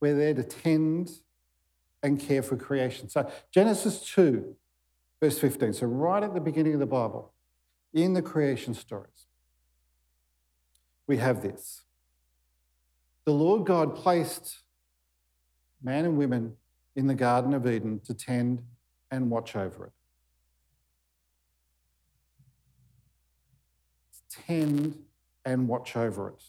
We're 0.00 0.14
there 0.14 0.34
to 0.34 0.42
tend 0.42 1.10
and 2.02 2.20
care 2.20 2.42
for 2.42 2.56
creation. 2.56 3.08
So, 3.08 3.30
Genesis 3.50 4.00
2, 4.12 4.54
verse 5.20 5.38
15. 5.38 5.72
So, 5.72 5.86
right 5.86 6.22
at 6.22 6.34
the 6.34 6.40
beginning 6.40 6.74
of 6.74 6.80
the 6.80 6.86
Bible, 6.86 7.32
in 7.92 8.14
the 8.14 8.22
creation 8.22 8.74
stories, 8.74 9.26
we 11.06 11.16
have 11.18 11.42
this. 11.42 11.82
The 13.24 13.32
Lord 13.32 13.66
God 13.66 13.94
placed 13.94 14.58
man 15.82 16.04
and 16.04 16.16
women 16.16 16.56
in 16.96 17.06
the 17.06 17.14
Garden 17.14 17.54
of 17.54 17.66
Eden 17.66 18.00
to 18.04 18.14
tend 18.14 18.62
and 19.10 19.30
watch 19.30 19.56
over 19.56 19.86
it. 19.86 19.92
Tend 24.46 24.98
and 25.44 25.68
watch 25.68 25.96
over 25.96 26.28
it. 26.28 26.42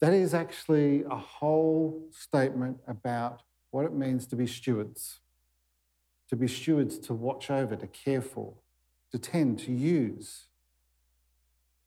That 0.00 0.12
is 0.12 0.34
actually 0.34 1.04
a 1.04 1.16
whole 1.16 2.08
statement 2.10 2.78
about 2.86 3.42
what 3.70 3.84
it 3.84 3.92
means 3.92 4.26
to 4.28 4.36
be 4.36 4.46
stewards. 4.46 5.20
To 6.28 6.36
be 6.36 6.46
stewards, 6.46 6.98
to 7.00 7.14
watch 7.14 7.50
over, 7.50 7.74
to 7.76 7.86
care 7.86 8.20
for, 8.20 8.54
to 9.12 9.18
tend, 9.18 9.58
to 9.60 9.72
use, 9.72 10.48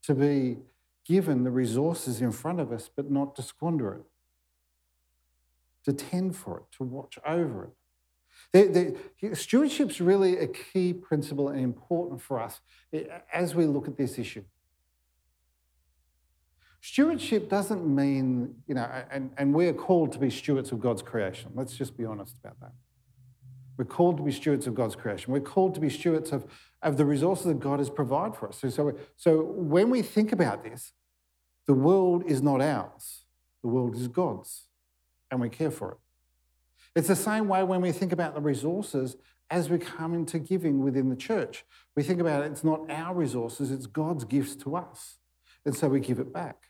to 0.03 0.15
be 0.15 0.57
given 1.05 1.43
the 1.43 1.51
resources 1.51 2.21
in 2.21 2.31
front 2.31 2.59
of 2.59 2.71
us, 2.71 2.89
but 2.95 3.11
not 3.11 3.35
to 3.35 3.41
squander 3.41 3.93
it, 3.93 4.03
to 5.85 5.93
tend 5.93 6.35
for 6.35 6.57
it, 6.57 6.63
to 6.77 6.83
watch 6.83 7.19
over 7.25 7.65
it. 7.65 7.71
The, 8.53 8.97
the, 9.21 9.35
stewardship's 9.35 10.01
really 10.01 10.37
a 10.37 10.47
key 10.47 10.93
principle 10.93 11.49
and 11.49 11.59
important 11.59 12.21
for 12.21 12.39
us 12.39 12.61
eh, 12.93 13.03
as 13.31 13.55
we 13.55 13.65
look 13.65 13.87
at 13.87 13.97
this 13.97 14.17
issue. 14.17 14.43
Stewardship 16.81 17.47
doesn't 17.49 17.85
mean, 17.85 18.55
you 18.67 18.73
know, 18.73 18.89
and, 19.11 19.31
and 19.37 19.53
we're 19.53 19.73
called 19.73 20.11
to 20.13 20.19
be 20.19 20.29
stewards 20.31 20.71
of 20.71 20.79
God's 20.79 21.03
creation. 21.03 21.51
Let's 21.53 21.77
just 21.77 21.95
be 21.95 22.05
honest 22.05 22.35
about 22.43 22.59
that. 22.59 22.71
We're 23.81 23.85
called 23.85 24.17
to 24.17 24.23
be 24.23 24.31
stewards 24.31 24.67
of 24.67 24.75
God's 24.75 24.95
creation. 24.95 25.33
We're 25.33 25.39
called 25.39 25.73
to 25.73 25.81
be 25.81 25.89
stewards 25.89 26.31
of, 26.31 26.45
of 26.83 26.97
the 26.97 27.05
resources 27.05 27.47
that 27.47 27.59
God 27.59 27.79
has 27.79 27.89
provided 27.89 28.35
for 28.35 28.47
us. 28.47 28.59
So, 28.59 28.69
so, 28.69 28.93
so 29.17 29.41
when 29.41 29.89
we 29.89 30.03
think 30.03 30.31
about 30.31 30.63
this, 30.63 30.93
the 31.65 31.73
world 31.73 32.23
is 32.27 32.43
not 32.43 32.61
ours, 32.61 33.23
the 33.63 33.69
world 33.69 33.95
is 33.95 34.07
God's, 34.07 34.67
and 35.31 35.41
we 35.41 35.49
care 35.49 35.71
for 35.71 35.93
it. 35.93 35.97
It's 36.95 37.07
the 37.07 37.15
same 37.15 37.47
way 37.47 37.63
when 37.63 37.81
we 37.81 37.91
think 37.91 38.11
about 38.11 38.35
the 38.35 38.41
resources 38.41 39.17
as 39.49 39.67
we 39.67 39.79
come 39.79 40.13
into 40.13 40.37
giving 40.37 40.83
within 40.83 41.09
the 41.09 41.15
church. 41.15 41.65
We 41.95 42.03
think 42.03 42.21
about 42.21 42.43
it, 42.43 42.51
it's 42.51 42.63
not 42.63 42.81
our 42.87 43.15
resources, 43.15 43.71
it's 43.71 43.87
God's 43.87 44.25
gifts 44.25 44.55
to 44.57 44.75
us. 44.75 45.17
And 45.65 45.75
so 45.75 45.87
we 45.87 46.01
give 46.01 46.19
it 46.19 46.31
back. 46.31 46.65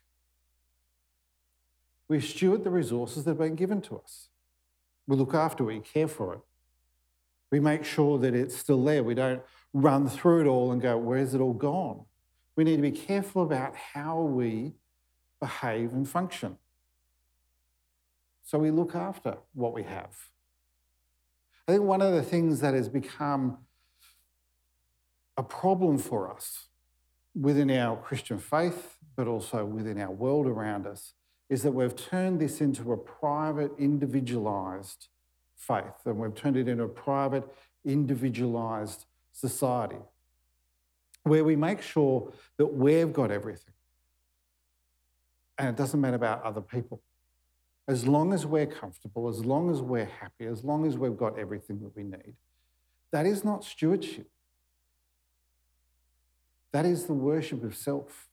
We 2.07 2.21
steward 2.21 2.63
the 2.63 2.69
resources 2.69 3.25
that 3.25 3.31
have 3.31 3.37
been 3.37 3.55
given 3.55 3.81
to 3.81 3.97
us. 3.97 4.29
We 5.07 5.17
look 5.17 5.33
after 5.33 5.69
it, 5.69 5.75
we 5.75 5.79
care 5.81 6.07
for 6.07 6.35
it. 6.35 6.39
We 7.51 7.59
make 7.59 7.83
sure 7.83 8.17
that 8.19 8.33
it's 8.33 8.55
still 8.55 8.83
there. 8.83 9.03
We 9.03 9.13
don't 9.13 9.41
run 9.73 10.07
through 10.07 10.41
it 10.41 10.47
all 10.47 10.71
and 10.71 10.81
go, 10.81 10.97
where's 10.97 11.33
it 11.33 11.41
all 11.41 11.53
gone? 11.53 12.05
We 12.55 12.63
need 12.63 12.77
to 12.77 12.81
be 12.81 12.91
careful 12.91 13.43
about 13.43 13.75
how 13.75 14.21
we 14.21 14.73
behave 15.39 15.93
and 15.93 16.07
function. 16.07 16.57
So 18.43 18.57
we 18.57 18.71
look 18.71 18.95
after 18.95 19.37
what 19.53 19.73
we 19.73 19.83
have. 19.83 20.15
I 21.67 21.73
think 21.73 21.83
one 21.83 22.01
of 22.01 22.13
the 22.13 22.23
things 22.23 22.59
that 22.61 22.73
has 22.73 22.89
become 22.89 23.59
a 25.37 25.43
problem 25.43 25.97
for 25.97 26.31
us 26.31 26.67
within 27.33 27.71
our 27.71 27.95
Christian 27.95 28.39
faith, 28.39 28.97
but 29.15 29.27
also 29.27 29.65
within 29.65 29.99
our 29.99 30.11
world 30.11 30.47
around 30.47 30.85
us, 30.85 31.13
is 31.49 31.63
that 31.63 31.71
we've 31.71 31.95
turned 31.95 32.39
this 32.39 32.61
into 32.61 32.91
a 32.91 32.97
private, 32.97 33.71
individualized 33.77 35.07
faith, 35.61 36.05
and 36.05 36.17
we've 36.17 36.33
turned 36.33 36.57
it 36.57 36.67
into 36.67 36.83
a 36.83 36.89
private, 36.89 37.43
individualized 37.85 39.05
society 39.31 39.97
where 41.23 41.43
we 41.43 41.55
make 41.55 41.81
sure 41.81 42.33
that 42.57 42.65
we've 42.65 43.13
got 43.13 43.31
everything. 43.31 43.73
And 45.57 45.69
it 45.69 45.75
doesn't 45.75 46.01
matter 46.01 46.15
about 46.15 46.43
other 46.43 46.61
people. 46.61 47.01
As 47.87 48.07
long 48.07 48.33
as 48.33 48.45
we're 48.45 48.65
comfortable, 48.65 49.29
as 49.29 49.45
long 49.45 49.69
as 49.69 49.81
we're 49.81 50.09
happy, 50.19 50.45
as 50.45 50.63
long 50.63 50.87
as 50.87 50.97
we've 50.97 51.17
got 51.17 51.37
everything 51.37 51.79
that 51.81 51.95
we 51.95 52.03
need, 52.03 52.35
that 53.11 53.25
is 53.25 53.43
not 53.43 53.63
stewardship. 53.63 54.27
That 56.71 56.85
is 56.85 57.05
the 57.05 57.13
worship 57.13 57.63
of 57.63 57.75
self. 57.75 58.29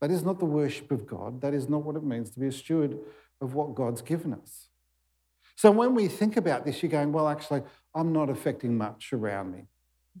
That 0.00 0.10
is 0.10 0.22
not 0.22 0.38
the 0.38 0.46
worship 0.46 0.90
of 0.90 1.06
God. 1.06 1.40
That 1.42 1.54
is 1.54 1.68
not 1.68 1.82
what 1.82 1.96
it 1.96 2.04
means 2.04 2.30
to 2.30 2.40
be 2.40 2.46
a 2.46 2.52
steward 2.52 2.98
of 3.40 3.54
what 3.54 3.74
God's 3.74 4.00
given 4.00 4.32
us. 4.32 4.68
So 5.54 5.70
when 5.70 5.94
we 5.94 6.08
think 6.08 6.36
about 6.36 6.64
this, 6.64 6.82
you're 6.82 6.90
going, 6.90 7.12
well, 7.12 7.28
actually, 7.28 7.62
I'm 7.94 8.12
not 8.12 8.30
affecting 8.30 8.76
much 8.76 9.12
around 9.12 9.52
me. 9.52 9.64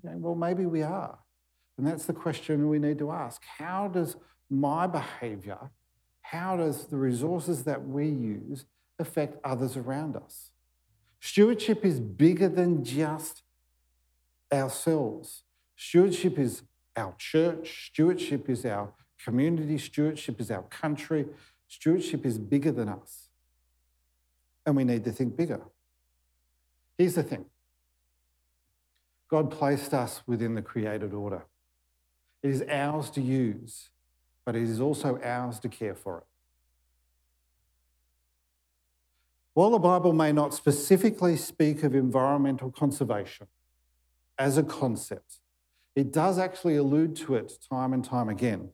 Going, 0.04 0.20
well, 0.20 0.34
maybe 0.34 0.66
we 0.66 0.82
are. 0.82 1.18
And 1.78 1.86
that's 1.86 2.06
the 2.06 2.12
question 2.12 2.68
we 2.68 2.78
need 2.78 2.98
to 2.98 3.10
ask. 3.10 3.42
How 3.58 3.88
does 3.88 4.16
my 4.50 4.86
behavior, 4.86 5.70
how 6.20 6.56
does 6.56 6.86
the 6.86 6.96
resources 6.96 7.64
that 7.64 7.86
we 7.86 8.06
use 8.06 8.66
affect 8.98 9.38
others 9.44 9.76
around 9.76 10.16
us? 10.16 10.50
Stewardship 11.20 11.84
is 11.84 12.00
bigger 12.00 12.48
than 12.48 12.84
just 12.84 13.42
ourselves. 14.52 15.44
Stewardship 15.76 16.38
is 16.38 16.62
our 16.96 17.14
church, 17.16 17.90
stewardship 17.92 18.50
is 18.50 18.66
our 18.66 18.92
community, 19.24 19.78
stewardship 19.78 20.40
is 20.40 20.50
our 20.50 20.62
country, 20.64 21.26
stewardship 21.68 22.26
is 22.26 22.38
bigger 22.38 22.72
than 22.72 22.88
us. 22.88 23.21
And 24.64 24.76
we 24.76 24.84
need 24.84 25.04
to 25.04 25.12
think 25.12 25.36
bigger. 25.36 25.60
Here's 26.98 27.14
the 27.14 27.22
thing 27.22 27.46
God 29.28 29.50
placed 29.50 29.94
us 29.94 30.22
within 30.26 30.54
the 30.54 30.62
created 30.62 31.12
order. 31.14 31.44
It 32.42 32.50
is 32.50 32.64
ours 32.68 33.10
to 33.10 33.20
use, 33.20 33.90
but 34.44 34.56
it 34.56 34.62
is 34.62 34.80
also 34.80 35.18
ours 35.22 35.58
to 35.60 35.68
care 35.68 35.94
for 35.94 36.18
it. 36.18 36.24
While 39.54 39.70
the 39.70 39.78
Bible 39.78 40.12
may 40.12 40.32
not 40.32 40.54
specifically 40.54 41.36
speak 41.36 41.82
of 41.82 41.94
environmental 41.94 42.70
conservation 42.70 43.48
as 44.38 44.56
a 44.56 44.62
concept, 44.62 45.40
it 45.94 46.12
does 46.12 46.38
actually 46.38 46.76
allude 46.76 47.16
to 47.16 47.34
it 47.34 47.52
time 47.70 47.92
and 47.92 48.02
time 48.04 48.28
again. 48.28 48.70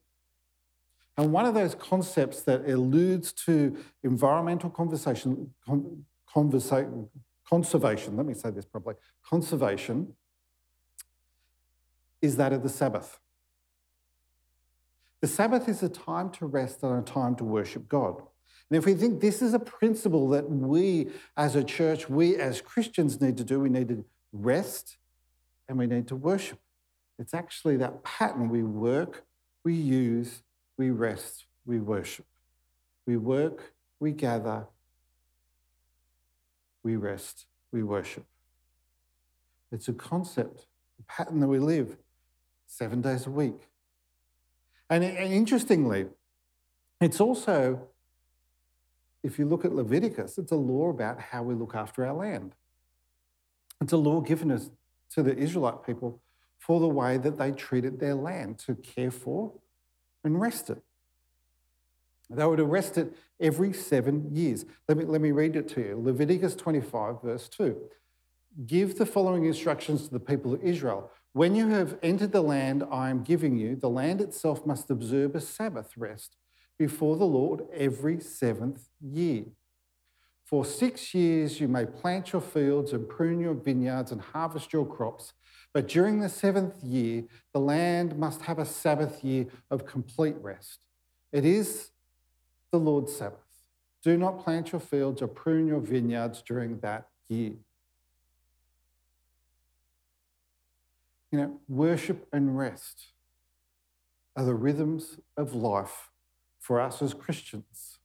And 1.19 1.33
one 1.33 1.45
of 1.47 1.55
those 1.55 1.75
concepts 1.75 2.43
that 2.43 2.69
alludes 2.71 3.33
to 3.33 3.77
environmental 4.05 4.71
conversation, 4.71 5.53
con, 5.67 6.05
conservation, 6.33 8.17
let 8.17 8.25
me 8.25 8.35
say 8.35 8.51
this 8.51 8.65
properly, 8.65 8.95
conservation, 9.29 10.15
is 12.23 12.37
that 12.37 12.53
of 12.53 12.63
the 12.63 12.69
Sabbath. 12.69 13.19
The 15.21 15.27
Sabbath 15.27 15.69
is 15.69 15.83
a 15.83 15.89
time 15.89 16.31
to 16.31 16.47
rest 16.47 16.85
and 16.85 16.97
a 16.97 17.03
time 17.03 17.35
to 17.37 17.45
worship 17.45 17.89
God. 17.89 18.23
And 18.71 18.79
if 18.79 18.87
we 18.87 18.95
think 18.95 19.21
this 19.21 19.43
is 19.43 19.55
a 19.55 19.59
principle 19.59 20.29
that 20.29 20.49
we 20.49 21.09
as 21.37 21.57
a 21.57 21.65
church, 21.65 22.09
we 22.09 22.37
as 22.37 22.61
Christians 22.61 23.21
need 23.21 23.37
to 23.39 23.45
do, 23.45 23.59
we 23.59 23.71
need 23.71 23.89
to 23.89 24.05
rest 24.33 24.99
and 25.69 25.79
we 25.79 25.89
need 25.89 26.07
to 26.09 26.17
worship. 26.17 26.61
It's 27.19 27.35
actually 27.35 27.77
that 27.79 28.05
pattern 28.05 28.51
we 28.51 28.63
work, 28.63 29.25
we 29.65 29.75
use, 29.75 30.43
we 30.79 30.91
rest, 30.91 31.45
we 31.67 31.81
worship. 31.81 32.25
We 33.05 33.17
work, 33.17 33.75
we 34.01 34.13
gather, 34.13 34.67
we 36.83 36.97
rest, 36.97 37.47
we 37.73 37.83
worship. 37.83 38.25
It's 39.73 39.89
a 39.89 39.93
concept, 39.93 40.67
a 40.99 41.03
pattern 41.03 41.41
that 41.41 41.49
we 41.49 41.59
live 41.59 41.97
seven 42.67 43.03
days 43.03 43.27
a 43.27 43.31
week. 43.31 43.69
And, 44.89 45.05
and 45.05 45.33
interestingly, 45.33 46.07
it's 47.01 47.21
also, 47.21 47.89
if 49.23 49.39
you 49.39 49.47
look 49.47 49.65
at 49.65 49.75
Leviticus, 49.75 50.39
it's 50.39 50.53
a 50.53 50.57
law 50.57 50.91
about 50.91 51.21
how 51.21 51.43
we 51.43 51.55
look 51.55 51.75
after 51.75 52.07
our 52.07 52.15
land. 52.15 52.55
It's 53.81 53.93
a 53.93 53.97
law 53.97 54.21
given 54.21 54.51
us 54.51 54.71
to 55.11 55.23
the 55.23 55.37
Israelite 55.37 55.85
people 55.85 56.21
for 56.59 56.81
the 56.81 56.89
way 56.89 57.17
that 57.19 57.37
they 57.37 57.53
treated 57.53 58.01
their 58.01 58.15
land 58.15 58.59
to 58.61 58.75
care 58.75 59.11
for 59.11 59.53
and 60.25 60.41
rest 60.41 60.71
it. 60.71 60.83
They 62.31 62.45
would 62.45 62.61
arrest 62.61 62.99
it 62.99 63.17
every 63.41 63.73
seven 63.73 64.35
years. 64.35 64.67
Let 64.87 64.99
me, 64.99 65.05
let 65.05 65.21
me 65.21 65.33
read 65.33 65.57
it 65.57 65.69
to 65.69 65.81
you 65.81 66.01
Leviticus 66.01 66.55
25, 66.57 67.23
verse 67.23 67.49
2. 67.49 67.77
Give 68.67 68.99
the 68.99 69.07
following 69.07 69.45
instructions 69.45 70.05
to 70.07 70.11
the 70.11 70.21
people 70.21 70.55
of 70.55 70.63
Israel. 70.63 71.11
When 71.33 71.55
you 71.55 71.69
have 71.69 71.99
entered 72.03 72.33
the 72.33 72.43
land 72.43 72.85
I 72.91 73.11
am 73.11 73.23
giving 73.23 73.57
you, 73.57 73.77
the 73.77 73.89
land 73.91 74.21
itself 74.21 74.67
must 74.67 74.91
observe 74.91 75.35
a 75.35 75.41
Sabbath 75.41 75.97
rest 75.97 76.37
before 76.79 77.17
the 77.17 77.25
Lord 77.25 77.63
every 77.73 78.21
seventh 78.21 78.89
year. 79.01 79.45
For 80.45 80.65
six 80.65 81.15
years 81.15 81.61
you 81.61 81.69
may 81.69 81.85
plant 81.85 82.33
your 82.33 82.41
fields 82.41 82.93
and 82.93 83.09
prune 83.09 83.41
your 83.41 83.55
vineyards 83.55 84.13
and 84.13 84.21
harvest 84.21 84.73
your 84.73 84.87
crops. 84.87 85.35
But 85.73 85.89
during 85.89 86.21
the 86.21 86.29
seventh 86.29 86.83
year, 86.83 87.25
the 87.53 87.61
land 87.61 88.19
must 88.19 88.43
have 88.43 88.59
a 88.59 88.65
Sabbath 88.65 89.23
year 89.23 89.47
of 89.71 89.87
complete 89.87 90.37
rest. 90.41 90.81
It 91.33 91.45
is 91.45 91.91
the 92.71 92.79
Lord's 92.79 93.15
Sabbath. 93.15 93.39
Do 94.03 94.17
not 94.17 94.43
plant 94.43 94.73
your 94.73 94.81
fields 94.81 95.21
or 95.21 95.29
prune 95.29 95.67
your 95.67 95.81
vineyards 95.81 96.43
during 96.43 96.79
that 96.81 97.09
year. 97.29 97.55
You 101.31 101.39
know, 101.39 101.61
worship 101.69 102.27
and 102.33 102.57
rest 102.57 103.09
are 104.35 104.45
the 104.45 104.55
rhythms 104.55 105.19
of 105.37 105.55
life 105.55 106.11
for 106.59 106.81
us 106.81 107.03
as 107.03 107.13
Christians. 107.13 107.99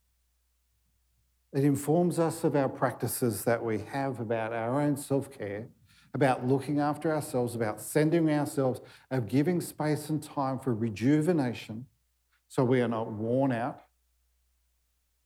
It 1.53 1.63
informs 1.63 2.17
us 2.17 2.43
of 2.43 2.55
our 2.55 2.67
practices 2.67 3.43
that 3.43 3.63
we 3.63 3.79
have 3.79 4.19
about 4.19 4.51
our 4.51 4.81
own 4.81 4.97
self 4.97 5.31
care, 5.31 5.67
about 6.13 6.45
looking 6.45 6.79
after 6.79 7.13
ourselves, 7.13 7.55
about 7.55 7.81
sending 7.81 8.29
ourselves, 8.29 8.81
of 9.09 9.27
giving 9.27 9.59
space 9.61 10.09
and 10.09 10.21
time 10.21 10.59
for 10.59 10.73
rejuvenation 10.73 11.85
so 12.47 12.63
we 12.63 12.81
are 12.81 12.87
not 12.87 13.11
worn 13.11 13.51
out 13.51 13.83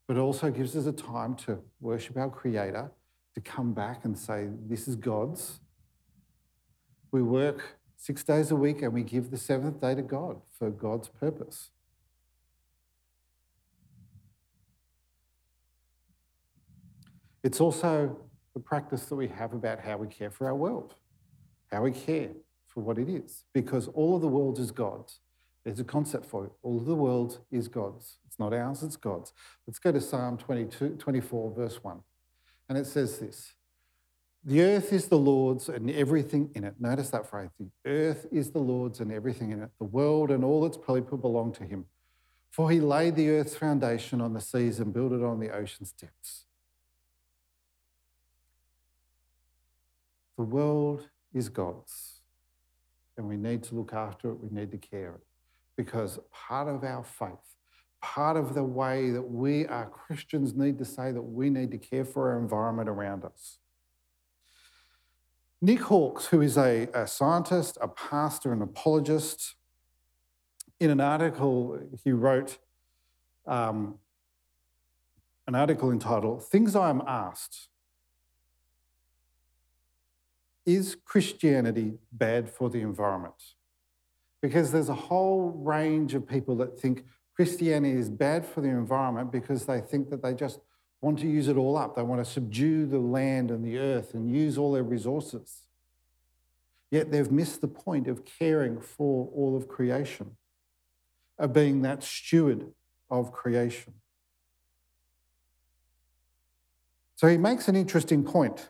but 0.07 0.17
also 0.17 0.49
gives 0.49 0.75
us 0.75 0.85
a 0.85 0.93
time 0.93 1.35
to 1.35 1.59
worship 1.81 2.17
our 2.17 2.29
Creator, 2.29 2.89
to 3.35 3.41
come 3.41 3.73
back 3.73 4.05
and 4.05 4.17
say, 4.17 4.47
This 4.67 4.87
is 4.87 4.95
God's. 4.95 5.59
We 7.11 7.21
work 7.21 7.77
six 7.97 8.23
days 8.23 8.51
a 8.51 8.55
week 8.55 8.81
and 8.81 8.93
we 8.93 9.03
give 9.03 9.31
the 9.31 9.37
seventh 9.37 9.81
day 9.81 9.95
to 9.95 10.01
God 10.01 10.41
for 10.57 10.69
God's 10.69 11.09
purpose. 11.09 11.71
It's 17.43 17.61
also 17.61 18.17
the 18.57 18.63
practice 18.63 19.05
that 19.05 19.15
we 19.15 19.27
have 19.27 19.53
about 19.53 19.79
how 19.79 19.97
we 19.97 20.07
care 20.07 20.31
for 20.31 20.47
our 20.47 20.55
world, 20.55 20.95
how 21.71 21.83
we 21.83 21.91
care 21.91 22.31
for 22.65 22.81
what 22.81 22.97
it 22.97 23.07
is, 23.07 23.43
because 23.53 23.87
all 23.89 24.15
of 24.15 24.23
the 24.23 24.27
world 24.27 24.57
is 24.57 24.71
God's. 24.71 25.19
There's 25.63 25.79
a 25.79 25.83
concept 25.83 26.25
for 26.25 26.45
it. 26.45 26.51
All 26.63 26.79
of 26.79 26.85
the 26.85 26.95
world 26.95 27.37
is 27.51 27.67
God's. 27.67 28.17
It's 28.25 28.39
not 28.39 28.55
ours, 28.55 28.81
it's 28.81 28.95
God's. 28.95 29.31
Let's 29.67 29.77
go 29.77 29.91
to 29.91 30.01
Psalm 30.01 30.39
22, 30.39 30.95
24, 30.97 31.53
verse 31.55 31.83
1. 31.83 31.99
And 32.67 32.79
it 32.79 32.87
says 32.87 33.19
this 33.19 33.53
The 34.43 34.63
earth 34.63 34.91
is 34.91 35.07
the 35.07 35.19
Lord's 35.19 35.69
and 35.69 35.91
everything 35.91 36.49
in 36.55 36.63
it. 36.63 36.73
Notice 36.79 37.11
that 37.11 37.29
phrase 37.29 37.51
the 37.59 37.69
earth 37.85 38.25
is 38.31 38.49
the 38.49 38.57
Lord's 38.57 39.01
and 39.01 39.11
everything 39.11 39.51
in 39.51 39.61
it. 39.61 39.69
The 39.77 39.85
world 39.85 40.31
and 40.31 40.43
all 40.43 40.65
its 40.65 40.77
people 40.77 41.19
belong 41.19 41.53
to 41.53 41.63
him. 41.63 41.85
For 42.49 42.71
he 42.71 42.79
laid 42.79 43.17
the 43.17 43.29
earth's 43.29 43.55
foundation 43.55 44.19
on 44.19 44.33
the 44.33 44.41
seas 44.41 44.79
and 44.79 44.91
built 44.91 45.11
it 45.11 45.23
on 45.23 45.39
the 45.39 45.51
ocean's 45.51 45.91
depths. 45.91 46.46
The 50.37 50.43
world 50.43 51.09
is 51.33 51.49
God's, 51.49 52.21
and 53.17 53.27
we 53.27 53.37
need 53.37 53.63
to 53.63 53.75
look 53.75 53.93
after 53.93 54.29
it, 54.29 54.35
we 54.35 54.49
need 54.49 54.71
to 54.71 54.77
care 54.77 55.15
it 55.15 55.27
because 55.75 56.19
part 56.31 56.67
of 56.67 56.83
our 56.83 57.03
faith, 57.03 57.55
part 58.01 58.37
of 58.37 58.53
the 58.53 58.63
way 58.63 59.09
that 59.09 59.21
we 59.21 59.65
are 59.65 59.87
Christians 59.87 60.55
need 60.55 60.77
to 60.79 60.85
say 60.85 61.11
that 61.11 61.21
we 61.21 61.49
need 61.49 61.71
to 61.71 61.77
care 61.77 62.05
for 62.05 62.31
our 62.31 62.39
environment 62.39 62.87
around 62.89 63.23
us. 63.23 63.59
Nick 65.59 65.81
Hawkes, 65.81 66.27
who 66.27 66.41
is 66.41 66.57
a, 66.57 66.87
a 66.93 67.07
scientist, 67.07 67.77
a 67.81 67.87
pastor, 67.87 68.53
an 68.53 68.61
apologist, 68.61 69.55
in 70.79 70.91
an 70.91 71.01
article 71.01 71.79
he 72.03 72.11
wrote, 72.11 72.59
um, 73.47 73.95
an 75.47 75.55
article 75.55 75.91
entitled 75.91 76.43
Things 76.43 76.75
I 76.75 76.89
Am 76.89 77.01
Asked 77.07 77.69
Is 80.67 80.95
Christianity 81.03 81.97
Bad 82.11 82.47
for 82.47 82.69
the 82.69 82.81
Environment? 82.81 83.33
because 84.41 84.71
there's 84.71 84.89
a 84.89 84.95
whole 84.95 85.51
range 85.55 86.13
of 86.13 86.27
people 86.27 86.55
that 86.57 86.79
think 86.79 87.05
Christianity 87.35 87.97
is 87.97 88.09
bad 88.09 88.45
for 88.45 88.61
the 88.61 88.69
environment 88.69 89.31
because 89.31 89.65
they 89.65 89.81
think 89.81 90.09
that 90.09 90.21
they 90.21 90.33
just 90.33 90.59
want 91.01 91.19
to 91.19 91.27
use 91.27 91.47
it 91.47 91.57
all 91.57 91.77
up. 91.77 91.95
They 91.95 92.03
want 92.03 92.23
to 92.23 92.31
subdue 92.31 92.85
the 92.85 92.99
land 92.99 93.51
and 93.51 93.63
the 93.63 93.77
earth 93.77 94.13
and 94.13 94.33
use 94.33 94.57
all 94.57 94.71
their 94.71 94.83
resources. 94.83 95.67
Yet 96.89 97.11
they've 97.11 97.31
missed 97.31 97.61
the 97.61 97.67
point 97.67 98.07
of 98.07 98.23
caring 98.25 98.79
for 98.79 99.29
all 99.35 99.55
of 99.55 99.67
creation, 99.67 100.37
of 101.37 101.53
being 101.53 101.81
that 101.81 102.03
steward 102.03 102.71
of 103.09 103.31
creation. 103.31 103.93
So 107.15 107.27
he 107.27 107.37
makes 107.37 107.67
an 107.67 107.75
interesting 107.75 108.23
point. 108.23 108.69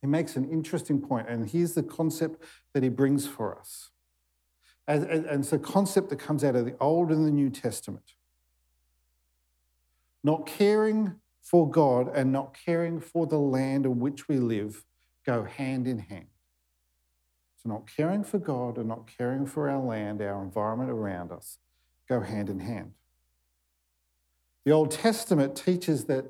He 0.00 0.06
makes 0.06 0.36
an 0.36 0.50
interesting 0.50 1.00
point, 1.00 1.28
and 1.28 1.48
here's 1.48 1.74
the 1.74 1.82
concept 1.82 2.42
that 2.72 2.82
he 2.82 2.88
brings 2.88 3.26
for 3.26 3.58
us. 3.58 3.90
And, 4.88 5.04
it's 5.04 5.52
a 5.52 5.58
concept 5.58 6.08
that 6.10 6.18
comes 6.18 6.42
out 6.42 6.56
of 6.56 6.64
the 6.64 6.74
Old 6.80 7.10
and 7.10 7.26
the 7.26 7.30
New 7.30 7.50
Testament. 7.50 8.14
Not 10.24 10.46
caring 10.46 11.16
for 11.42 11.70
God 11.70 12.10
and 12.14 12.32
not 12.32 12.56
caring 12.64 12.98
for 13.00 13.26
the 13.26 13.38
land 13.38 13.84
in 13.84 14.00
which 14.00 14.28
we 14.28 14.38
live 14.38 14.84
go 15.26 15.44
hand 15.44 15.86
in 15.86 15.98
hand. 15.98 16.26
So, 17.62 17.68
not 17.68 17.86
caring 17.86 18.24
for 18.24 18.38
God 18.38 18.78
and 18.78 18.88
not 18.88 19.06
caring 19.18 19.46
for 19.46 19.68
our 19.68 19.82
land, 19.82 20.22
our 20.22 20.42
environment 20.42 20.90
around 20.90 21.30
us, 21.30 21.58
go 22.08 22.20
hand 22.20 22.48
in 22.48 22.60
hand. 22.60 22.92
The 24.64 24.72
Old 24.72 24.90
Testament 24.90 25.56
teaches 25.56 26.06
that, 26.06 26.24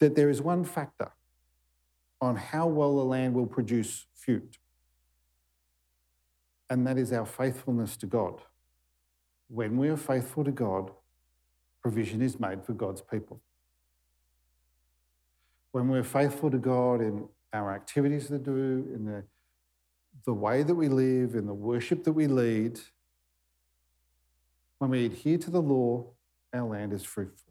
that 0.00 0.16
there 0.16 0.28
is 0.28 0.42
one 0.42 0.64
factor 0.64 1.12
on 2.20 2.36
how 2.36 2.66
well 2.66 2.96
the 2.96 3.04
land 3.04 3.34
will 3.34 3.46
produce 3.46 4.06
fruit, 4.14 4.58
and 6.68 6.86
that 6.86 6.98
is 6.98 7.12
our 7.12 7.26
faithfulness 7.26 7.96
to 7.98 8.06
God. 8.06 8.40
When 9.48 9.76
we 9.76 9.88
are 9.88 9.96
faithful 9.96 10.44
to 10.44 10.52
God, 10.52 10.90
provision 11.82 12.22
is 12.22 12.38
made 12.38 12.64
for 12.64 12.72
God's 12.72 13.02
people. 13.02 13.40
When 15.72 15.88
we're 15.88 16.04
faithful 16.04 16.50
to 16.50 16.58
God 16.58 17.00
in 17.00 17.28
our 17.52 17.74
activities 17.74 18.28
that 18.28 18.44
do, 18.44 18.52
in 18.94 19.04
the, 19.06 19.24
the 20.24 20.34
way 20.34 20.62
that 20.62 20.74
we 20.74 20.88
live, 20.88 21.34
in 21.34 21.46
the 21.46 21.54
worship 21.54 22.04
that 22.04 22.12
we 22.12 22.26
lead, 22.26 22.80
when 24.78 24.90
we 24.90 25.06
adhere 25.06 25.38
to 25.38 25.50
the 25.50 25.60
law, 25.60 26.06
our 26.52 26.68
land 26.68 26.92
is 26.92 27.04
fruitful. 27.04 27.49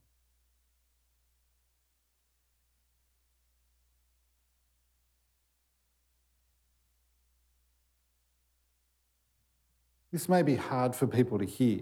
This 10.11 10.27
may 10.27 10.41
be 10.41 10.55
hard 10.55 10.95
for 10.95 11.05
people 11.05 11.37
to 11.37 11.45
hear. 11.45 11.81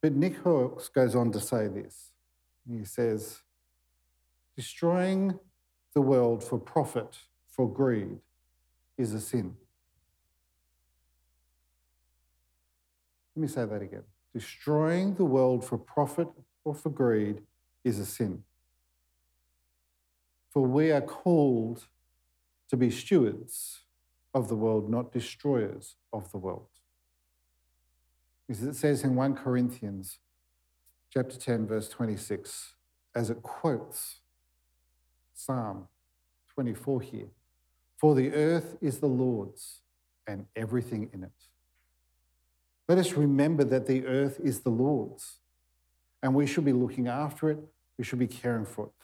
But 0.00 0.12
Nick 0.14 0.36
Hawkes 0.38 0.88
goes 0.88 1.14
on 1.14 1.32
to 1.32 1.40
say 1.40 1.68
this. 1.68 2.12
He 2.68 2.84
says, 2.84 3.42
destroying 4.54 5.38
the 5.94 6.00
world 6.00 6.44
for 6.44 6.58
profit, 6.58 7.18
for 7.48 7.68
greed, 7.68 8.20
is 8.96 9.12
a 9.12 9.20
sin. 9.20 9.56
Let 13.34 13.42
me 13.42 13.48
say 13.48 13.64
that 13.66 13.82
again. 13.82 14.04
Destroying 14.32 15.14
the 15.14 15.24
world 15.24 15.64
for 15.64 15.76
profit 15.76 16.28
or 16.64 16.74
for 16.74 16.90
greed 16.90 17.42
is 17.84 17.98
a 17.98 18.06
sin. 18.06 18.44
For 20.56 20.66
we 20.66 20.90
are 20.90 21.02
called 21.02 21.86
to 22.70 22.78
be 22.78 22.90
stewards 22.90 23.82
of 24.32 24.48
the 24.48 24.56
world, 24.56 24.88
not 24.88 25.12
destroyers 25.12 25.96
of 26.14 26.32
the 26.32 26.38
world. 26.38 26.68
is 28.48 28.62
it 28.62 28.74
says 28.74 29.04
in 29.04 29.16
1 29.16 29.34
Corinthians 29.34 30.18
chapter 31.12 31.36
10, 31.36 31.66
verse 31.66 31.90
26, 31.90 32.72
as 33.14 33.28
it 33.28 33.42
quotes 33.42 34.20
Psalm 35.34 35.88
24 36.54 37.02
here 37.02 37.28
For 37.98 38.14
the 38.14 38.32
earth 38.32 38.78
is 38.80 39.00
the 39.00 39.08
Lord's 39.08 39.82
and 40.26 40.46
everything 40.56 41.10
in 41.12 41.22
it. 41.22 41.48
Let 42.88 42.96
us 42.96 43.12
remember 43.12 43.62
that 43.64 43.86
the 43.86 44.06
earth 44.06 44.40
is 44.42 44.60
the 44.60 44.70
Lord's 44.70 45.40
and 46.22 46.34
we 46.34 46.46
should 46.46 46.64
be 46.64 46.72
looking 46.72 47.08
after 47.08 47.50
it, 47.50 47.58
we 47.98 48.04
should 48.04 48.18
be 48.18 48.26
caring 48.26 48.64
for 48.64 48.86
it. 48.86 48.95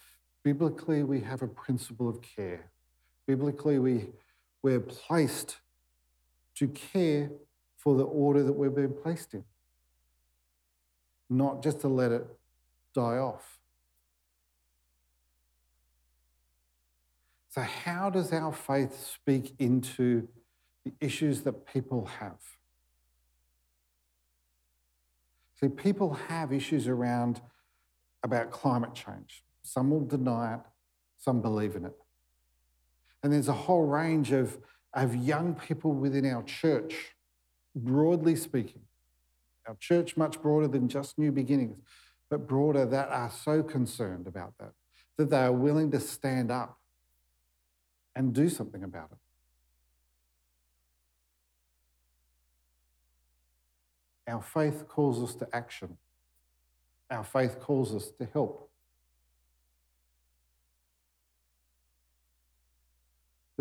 Biblically, 0.43 1.03
we 1.03 1.21
have 1.21 1.43
a 1.43 1.49
principle 1.49 2.09
of 2.09 2.21
care. 2.21 2.71
Biblically, 3.27 3.79
we, 3.79 4.09
we're 4.63 4.81
placed 4.81 5.59
to 6.57 6.69
care 6.69 7.31
for 7.77 7.97
the 7.97 8.05
order 8.05 8.43
that 8.43 8.53
we've 8.53 8.75
been 8.75 8.93
placed 8.93 9.35
in, 9.35 9.45
not 11.31 11.63
just 11.63 11.81
to 11.81 11.89
let 11.89 12.13
it 12.13 12.27
die 12.95 13.19
off. 13.19 13.59
So, 17.49 17.61
how 17.61 18.11
does 18.11 18.33
our 18.33 18.53
faith 18.53 19.09
speak 19.13 19.55
into 19.59 20.27
the 20.85 20.93
issues 21.01 21.43
that 21.43 21.67
people 21.67 22.07
have? 22.07 22.39
See, 25.61 25.69
people 25.69 26.15
have 26.29 26.53
issues 26.53 26.89
around 26.89 27.41
about 28.25 28.51
climate 28.51 28.95
change. 28.95 29.45
Some 29.63 29.91
will 29.91 30.05
deny 30.05 30.55
it, 30.55 30.61
some 31.19 31.41
believe 31.41 31.77
in 31.77 31.87
it. 31.87 31.97
And 33.23 33.33
there's 33.33 33.49
a 33.49 33.53
whole 33.53 33.87
range 33.87 34.33
of, 34.33 34.59
of 34.93 35.15
young 35.15 35.55
people 35.55 35.93
within 35.93 36.27
our 36.27 36.43
church, 36.43 37.15
broadly 37.75 38.37
speaking. 38.37 38.83
Our 39.67 39.77
church, 39.77 40.17
much 40.17 40.43
broader 40.43 40.67
than 40.67 40.89
just 40.89 41.19
New 41.19 41.31
Beginnings, 41.31 41.79
but 42.29 42.49
broader, 42.49 42.85
that 42.87 43.09
are 43.11 43.31
so 43.31 43.63
concerned 43.63 44.27
about 44.27 44.55
that, 44.59 44.73
that 45.17 45.31
they 45.31 45.39
are 45.39 45.53
willing 45.53 45.91
to 45.93 46.01
stand 46.01 46.51
up 46.51 46.79
and 48.17 48.35
do 48.35 48.49
something 48.49 48.83
about 48.83 49.11
it. 49.13 49.19
Our 54.33 54.43
faith 54.43 54.89
calls 54.89 55.23
us 55.23 55.35
to 55.37 55.49
action. 55.53 55.97
Our 57.11 57.25
faith 57.25 57.61
calls 57.61 57.95
us 57.95 58.11
to 58.19 58.27
help. 58.33 58.72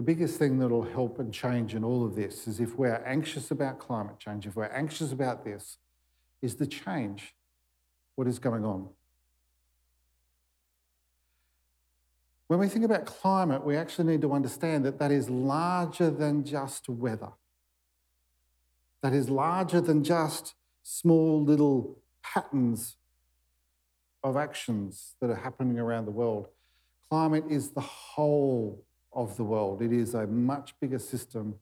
The 0.02 0.06
biggest 0.06 0.40
thing 0.40 0.58
that'll 0.58 0.82
help 0.82 1.20
and 1.20 1.32
change 1.32 1.76
in 1.76 1.84
all 1.84 2.04
of 2.04 2.16
this 2.16 2.48
is 2.48 2.60
if 2.60 2.76
we're 2.76 3.04
anxious 3.06 3.52
about 3.52 3.78
climate 3.78 4.18
change, 4.18 4.48
if 4.48 4.56
we're 4.56 4.66
anxious 4.66 5.12
about 5.12 5.46
this, 5.46 5.78
is 6.42 6.56
to 6.56 6.66
change 6.66 7.36
what 8.16 8.28
is 8.28 8.40
going 8.40 8.66
on. 8.66 8.90
When 12.48 12.60
we 12.60 12.68
think 12.68 12.84
about 12.84 13.06
climate, 13.06 13.64
we 13.64 13.78
actually 13.78 14.12
need 14.12 14.22
to 14.24 14.34
understand 14.34 14.86
that 14.86 14.98
that 14.98 15.12
is 15.12 15.30
larger 15.30 16.10
than 16.10 16.46
just 16.46 16.90
weather. 16.90 17.34
That 19.04 19.14
is 19.14 19.30
larger 19.30 19.82
than 19.82 20.04
just 20.04 20.56
small 20.82 21.44
little 21.44 22.00
patterns 22.24 22.98
of 24.24 24.36
actions 24.36 25.14
that 25.22 25.30
are 25.30 25.36
happening 25.36 25.78
around 25.78 26.06
the 26.06 26.12
world. 26.12 26.48
Climate 27.08 27.44
is 27.52 27.70
the 27.70 27.82
whole 27.82 28.84
of 29.14 29.38
the 29.38 29.44
world. 29.44 29.82
It 29.82 29.92
is 29.92 30.14
a 30.14 30.28
much 30.28 30.74
bigger 30.80 31.00
system 31.00 31.56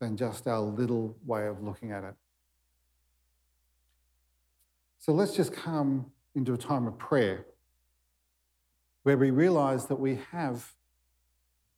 than 0.00 0.16
just 0.16 0.46
our 0.46 0.60
little 0.60 1.16
way 1.24 1.46
of 1.46 1.62
looking 1.62 1.92
at 1.92 2.04
it. 2.04 2.14
So 4.98 5.12
let's 5.12 5.36
just 5.36 5.52
come 5.52 6.06
into 6.34 6.52
a 6.54 6.58
time 6.58 6.86
of 6.86 6.98
prayer 6.98 7.46
where 9.02 9.16
we 9.16 9.30
realize 9.30 9.86
that 9.86 9.96
we 9.96 10.18
have 10.32 10.72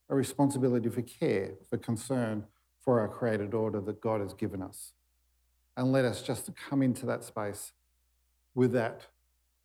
a 0.09 0.14
responsibility 0.14 0.88
for 0.88 1.02
care, 1.02 1.54
for 1.68 1.76
concern 1.76 2.44
for 2.80 3.00
our 3.00 3.09
created 3.09 3.52
order 3.52 3.80
that 3.80 4.00
God 4.00 4.20
has 4.20 4.32
given 4.32 4.62
us. 4.62 4.92
And 5.76 5.92
let 5.92 6.04
us 6.04 6.22
just 6.22 6.48
come 6.54 6.82
into 6.82 7.04
that 7.06 7.24
space 7.24 7.72
with 8.54 8.72
that 8.72 9.09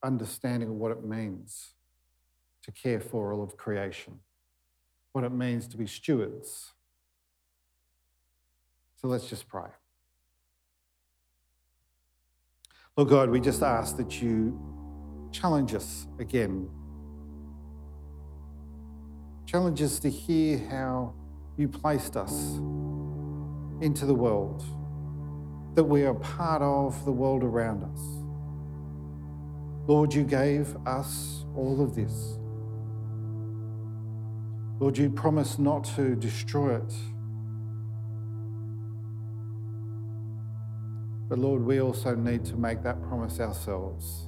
understanding 0.04 0.70
of 0.70 0.76
what 0.76 0.92
it 0.92 1.04
means 1.04 1.76
to 2.64 2.72
care 2.72 3.00
for 3.00 3.32
all 3.32 3.44
of 3.44 3.56
creation, 3.58 4.20
what 5.12 5.24
it 5.24 5.32
means 5.32 5.68
to 5.70 5.78
be 5.78 5.88
stewards. 5.88 6.74
So 8.96 9.08
let's 9.08 9.28
just 9.28 9.48
pray. 9.48 9.70
Lord 12.96 13.10
God, 13.10 13.30
we 13.30 13.40
just 13.40 13.64
ask 13.64 13.98
that 13.98 14.22
you 14.22 14.60
challenge 15.32 15.74
us 15.74 16.08
again. 16.20 16.70
Challenge 19.46 19.82
us 19.82 20.00
to 20.00 20.10
hear 20.10 20.60
how 20.70 21.14
you 21.58 21.68
placed 21.68 22.16
us 22.16 22.58
into 23.82 24.06
the 24.06 24.14
world, 24.14 24.64
that 25.76 25.84
we 25.84 26.04
are 26.04 26.14
part 26.14 26.62
of 26.62 27.04
the 27.06 27.12
world 27.12 27.44
around 27.44 27.84
us. 27.84 28.00
Lord, 29.88 30.14
you 30.14 30.24
gave 30.24 30.76
us 30.86 31.44
all 31.56 31.82
of 31.82 31.96
this. 31.96 32.38
Lord, 34.82 34.98
you 34.98 35.12
promise 35.12 35.60
not 35.60 35.84
to 35.96 36.16
destroy 36.16 36.78
it. 36.78 36.94
But 41.30 41.38
Lord, 41.38 41.64
we 41.64 41.80
also 41.80 42.16
need 42.16 42.44
to 42.46 42.56
make 42.56 42.82
that 42.82 43.00
promise 43.04 43.40
ourselves 43.40 44.26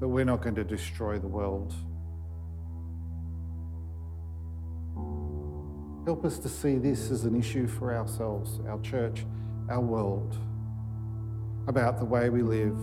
that 0.00 0.08
we're 0.08 0.24
not 0.24 0.42
going 0.42 0.56
to 0.56 0.64
destroy 0.64 1.20
the 1.20 1.28
world. 1.28 1.72
Help 6.04 6.24
us 6.24 6.40
to 6.40 6.48
see 6.48 6.78
this 6.78 7.12
as 7.12 7.26
an 7.26 7.38
issue 7.38 7.68
for 7.68 7.94
ourselves, 7.94 8.58
our 8.66 8.80
church, 8.80 9.24
our 9.68 9.80
world, 9.80 10.36
about 11.68 12.00
the 12.00 12.04
way 12.04 12.28
we 12.28 12.42
live, 12.42 12.76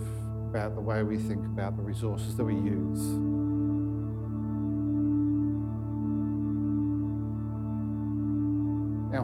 about 0.48 0.74
the 0.74 0.80
way 0.80 1.02
we 1.02 1.18
think 1.18 1.44
about 1.44 1.76
the 1.76 1.82
resources 1.82 2.34
that 2.34 2.44
we 2.46 2.54
use. 2.54 3.43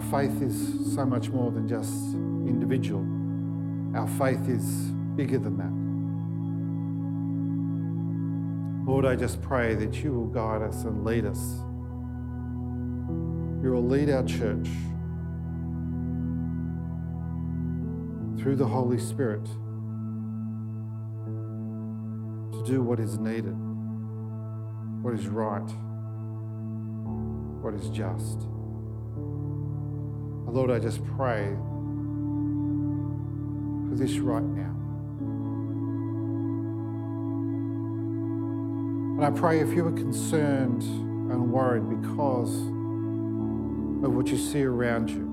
Our 0.00 0.22
faith 0.22 0.40
is 0.40 0.94
so 0.94 1.04
much 1.04 1.28
more 1.28 1.50
than 1.50 1.68
just 1.68 2.14
individual. 2.14 3.04
Our 3.94 4.08
faith 4.08 4.48
is 4.48 4.64
bigger 5.14 5.38
than 5.38 5.58
that. 5.58 5.80
Lord, 8.90 9.04
I 9.04 9.14
just 9.14 9.42
pray 9.42 9.74
that 9.74 10.02
you 10.02 10.14
will 10.14 10.28
guide 10.28 10.62
us 10.62 10.84
and 10.84 11.04
lead 11.04 11.26
us. 11.26 11.38
You 13.62 13.72
will 13.72 13.86
lead 13.86 14.08
our 14.08 14.24
church 14.24 14.68
through 18.42 18.56
the 18.56 18.66
Holy 18.66 18.98
Spirit 18.98 19.44
to 22.52 22.64
do 22.66 22.82
what 22.82 22.98
is 22.98 23.18
needed, 23.18 23.54
what 25.02 25.12
is 25.12 25.26
right, 25.26 25.70
what 27.60 27.74
is 27.74 27.90
just. 27.90 28.48
Lord, 30.46 30.70
I 30.70 30.78
just 30.78 31.04
pray 31.16 31.56
for 33.88 33.94
this 33.96 34.18
right 34.18 34.42
now. 34.42 34.74
And 39.16 39.24
I 39.24 39.30
pray 39.38 39.60
if 39.60 39.68
you 39.74 39.86
are 39.86 39.92
concerned 39.92 40.82
and 40.82 41.52
worried 41.52 41.88
because 42.02 42.56
of 44.04 44.14
what 44.14 44.28
you 44.28 44.38
see 44.38 44.62
around 44.62 45.10
you, 45.10 45.28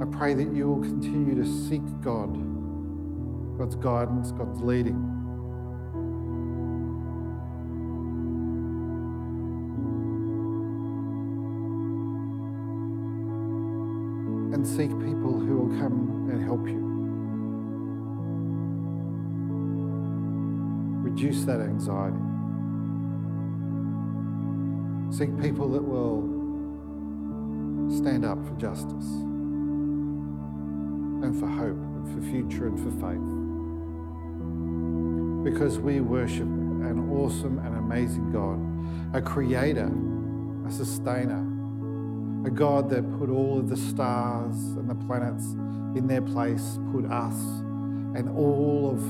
I 0.00 0.04
pray 0.16 0.34
that 0.34 0.54
you 0.54 0.68
will 0.68 0.82
continue 0.82 1.34
to 1.34 1.44
seek 1.68 1.82
God 2.02 2.34
God's 3.58 3.74
guidance, 3.74 4.30
God's 4.30 4.60
leading. 4.60 5.17
Seek 25.18 25.36
people 25.40 25.68
that 25.70 25.82
will 25.82 26.22
stand 27.90 28.24
up 28.24 28.38
for 28.46 28.54
justice 28.54 29.06
and 31.24 31.36
for 31.40 31.48
hope 31.48 31.76
and 31.76 32.06
for 32.14 32.20
future 32.30 32.68
and 32.68 32.78
for 32.78 32.90
faith. 33.00 33.18
Because 35.44 35.80
we 35.80 36.00
worship 36.00 36.46
an 36.46 37.10
awesome 37.10 37.58
and 37.58 37.76
amazing 37.78 38.30
God, 38.30 38.60
a 39.16 39.20
creator, 39.20 39.90
a 40.68 40.70
sustainer, 40.70 41.44
a 42.46 42.50
God 42.50 42.88
that 42.90 43.10
put 43.18 43.28
all 43.28 43.58
of 43.58 43.68
the 43.68 43.76
stars 43.76 44.54
and 44.54 44.88
the 44.88 44.94
planets 44.94 45.46
in 45.98 46.06
their 46.06 46.22
place, 46.22 46.78
put 46.92 47.06
us 47.06 47.34
and 48.14 48.28
all 48.28 48.88
of 48.90 49.00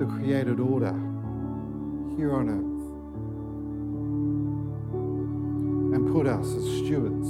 the 0.00 0.06
created 0.06 0.58
order 0.58 0.94
here 2.16 2.34
on 2.34 2.48
earth, 2.48 2.76
and 5.94 6.12
put 6.12 6.26
us 6.26 6.54
as 6.54 6.64
stewards. 6.78 7.28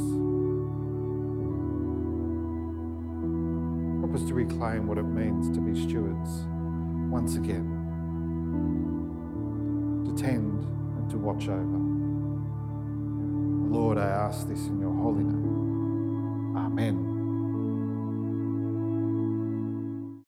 Help 4.01 4.15
us 4.15 4.25
to 4.29 4.35
reclaim 4.35 4.87
what 4.87 4.99
it 4.99 5.03
means 5.03 5.51
to 5.57 5.61
be 5.61 5.75
stewards 5.89 6.47
once 7.11 7.35
again, 7.37 7.67
to 10.07 10.13
tend 10.23 10.63
and 10.63 11.11
to 11.11 11.19
watch 11.19 11.49
over. 11.49 11.79
Lord, 13.69 13.99
I 13.99 14.07
ask 14.07 14.47
this 14.49 14.67
in 14.67 14.81
your 14.81 14.95
holy 14.95 15.25
name. 15.25 16.57
Amen. 16.57 17.06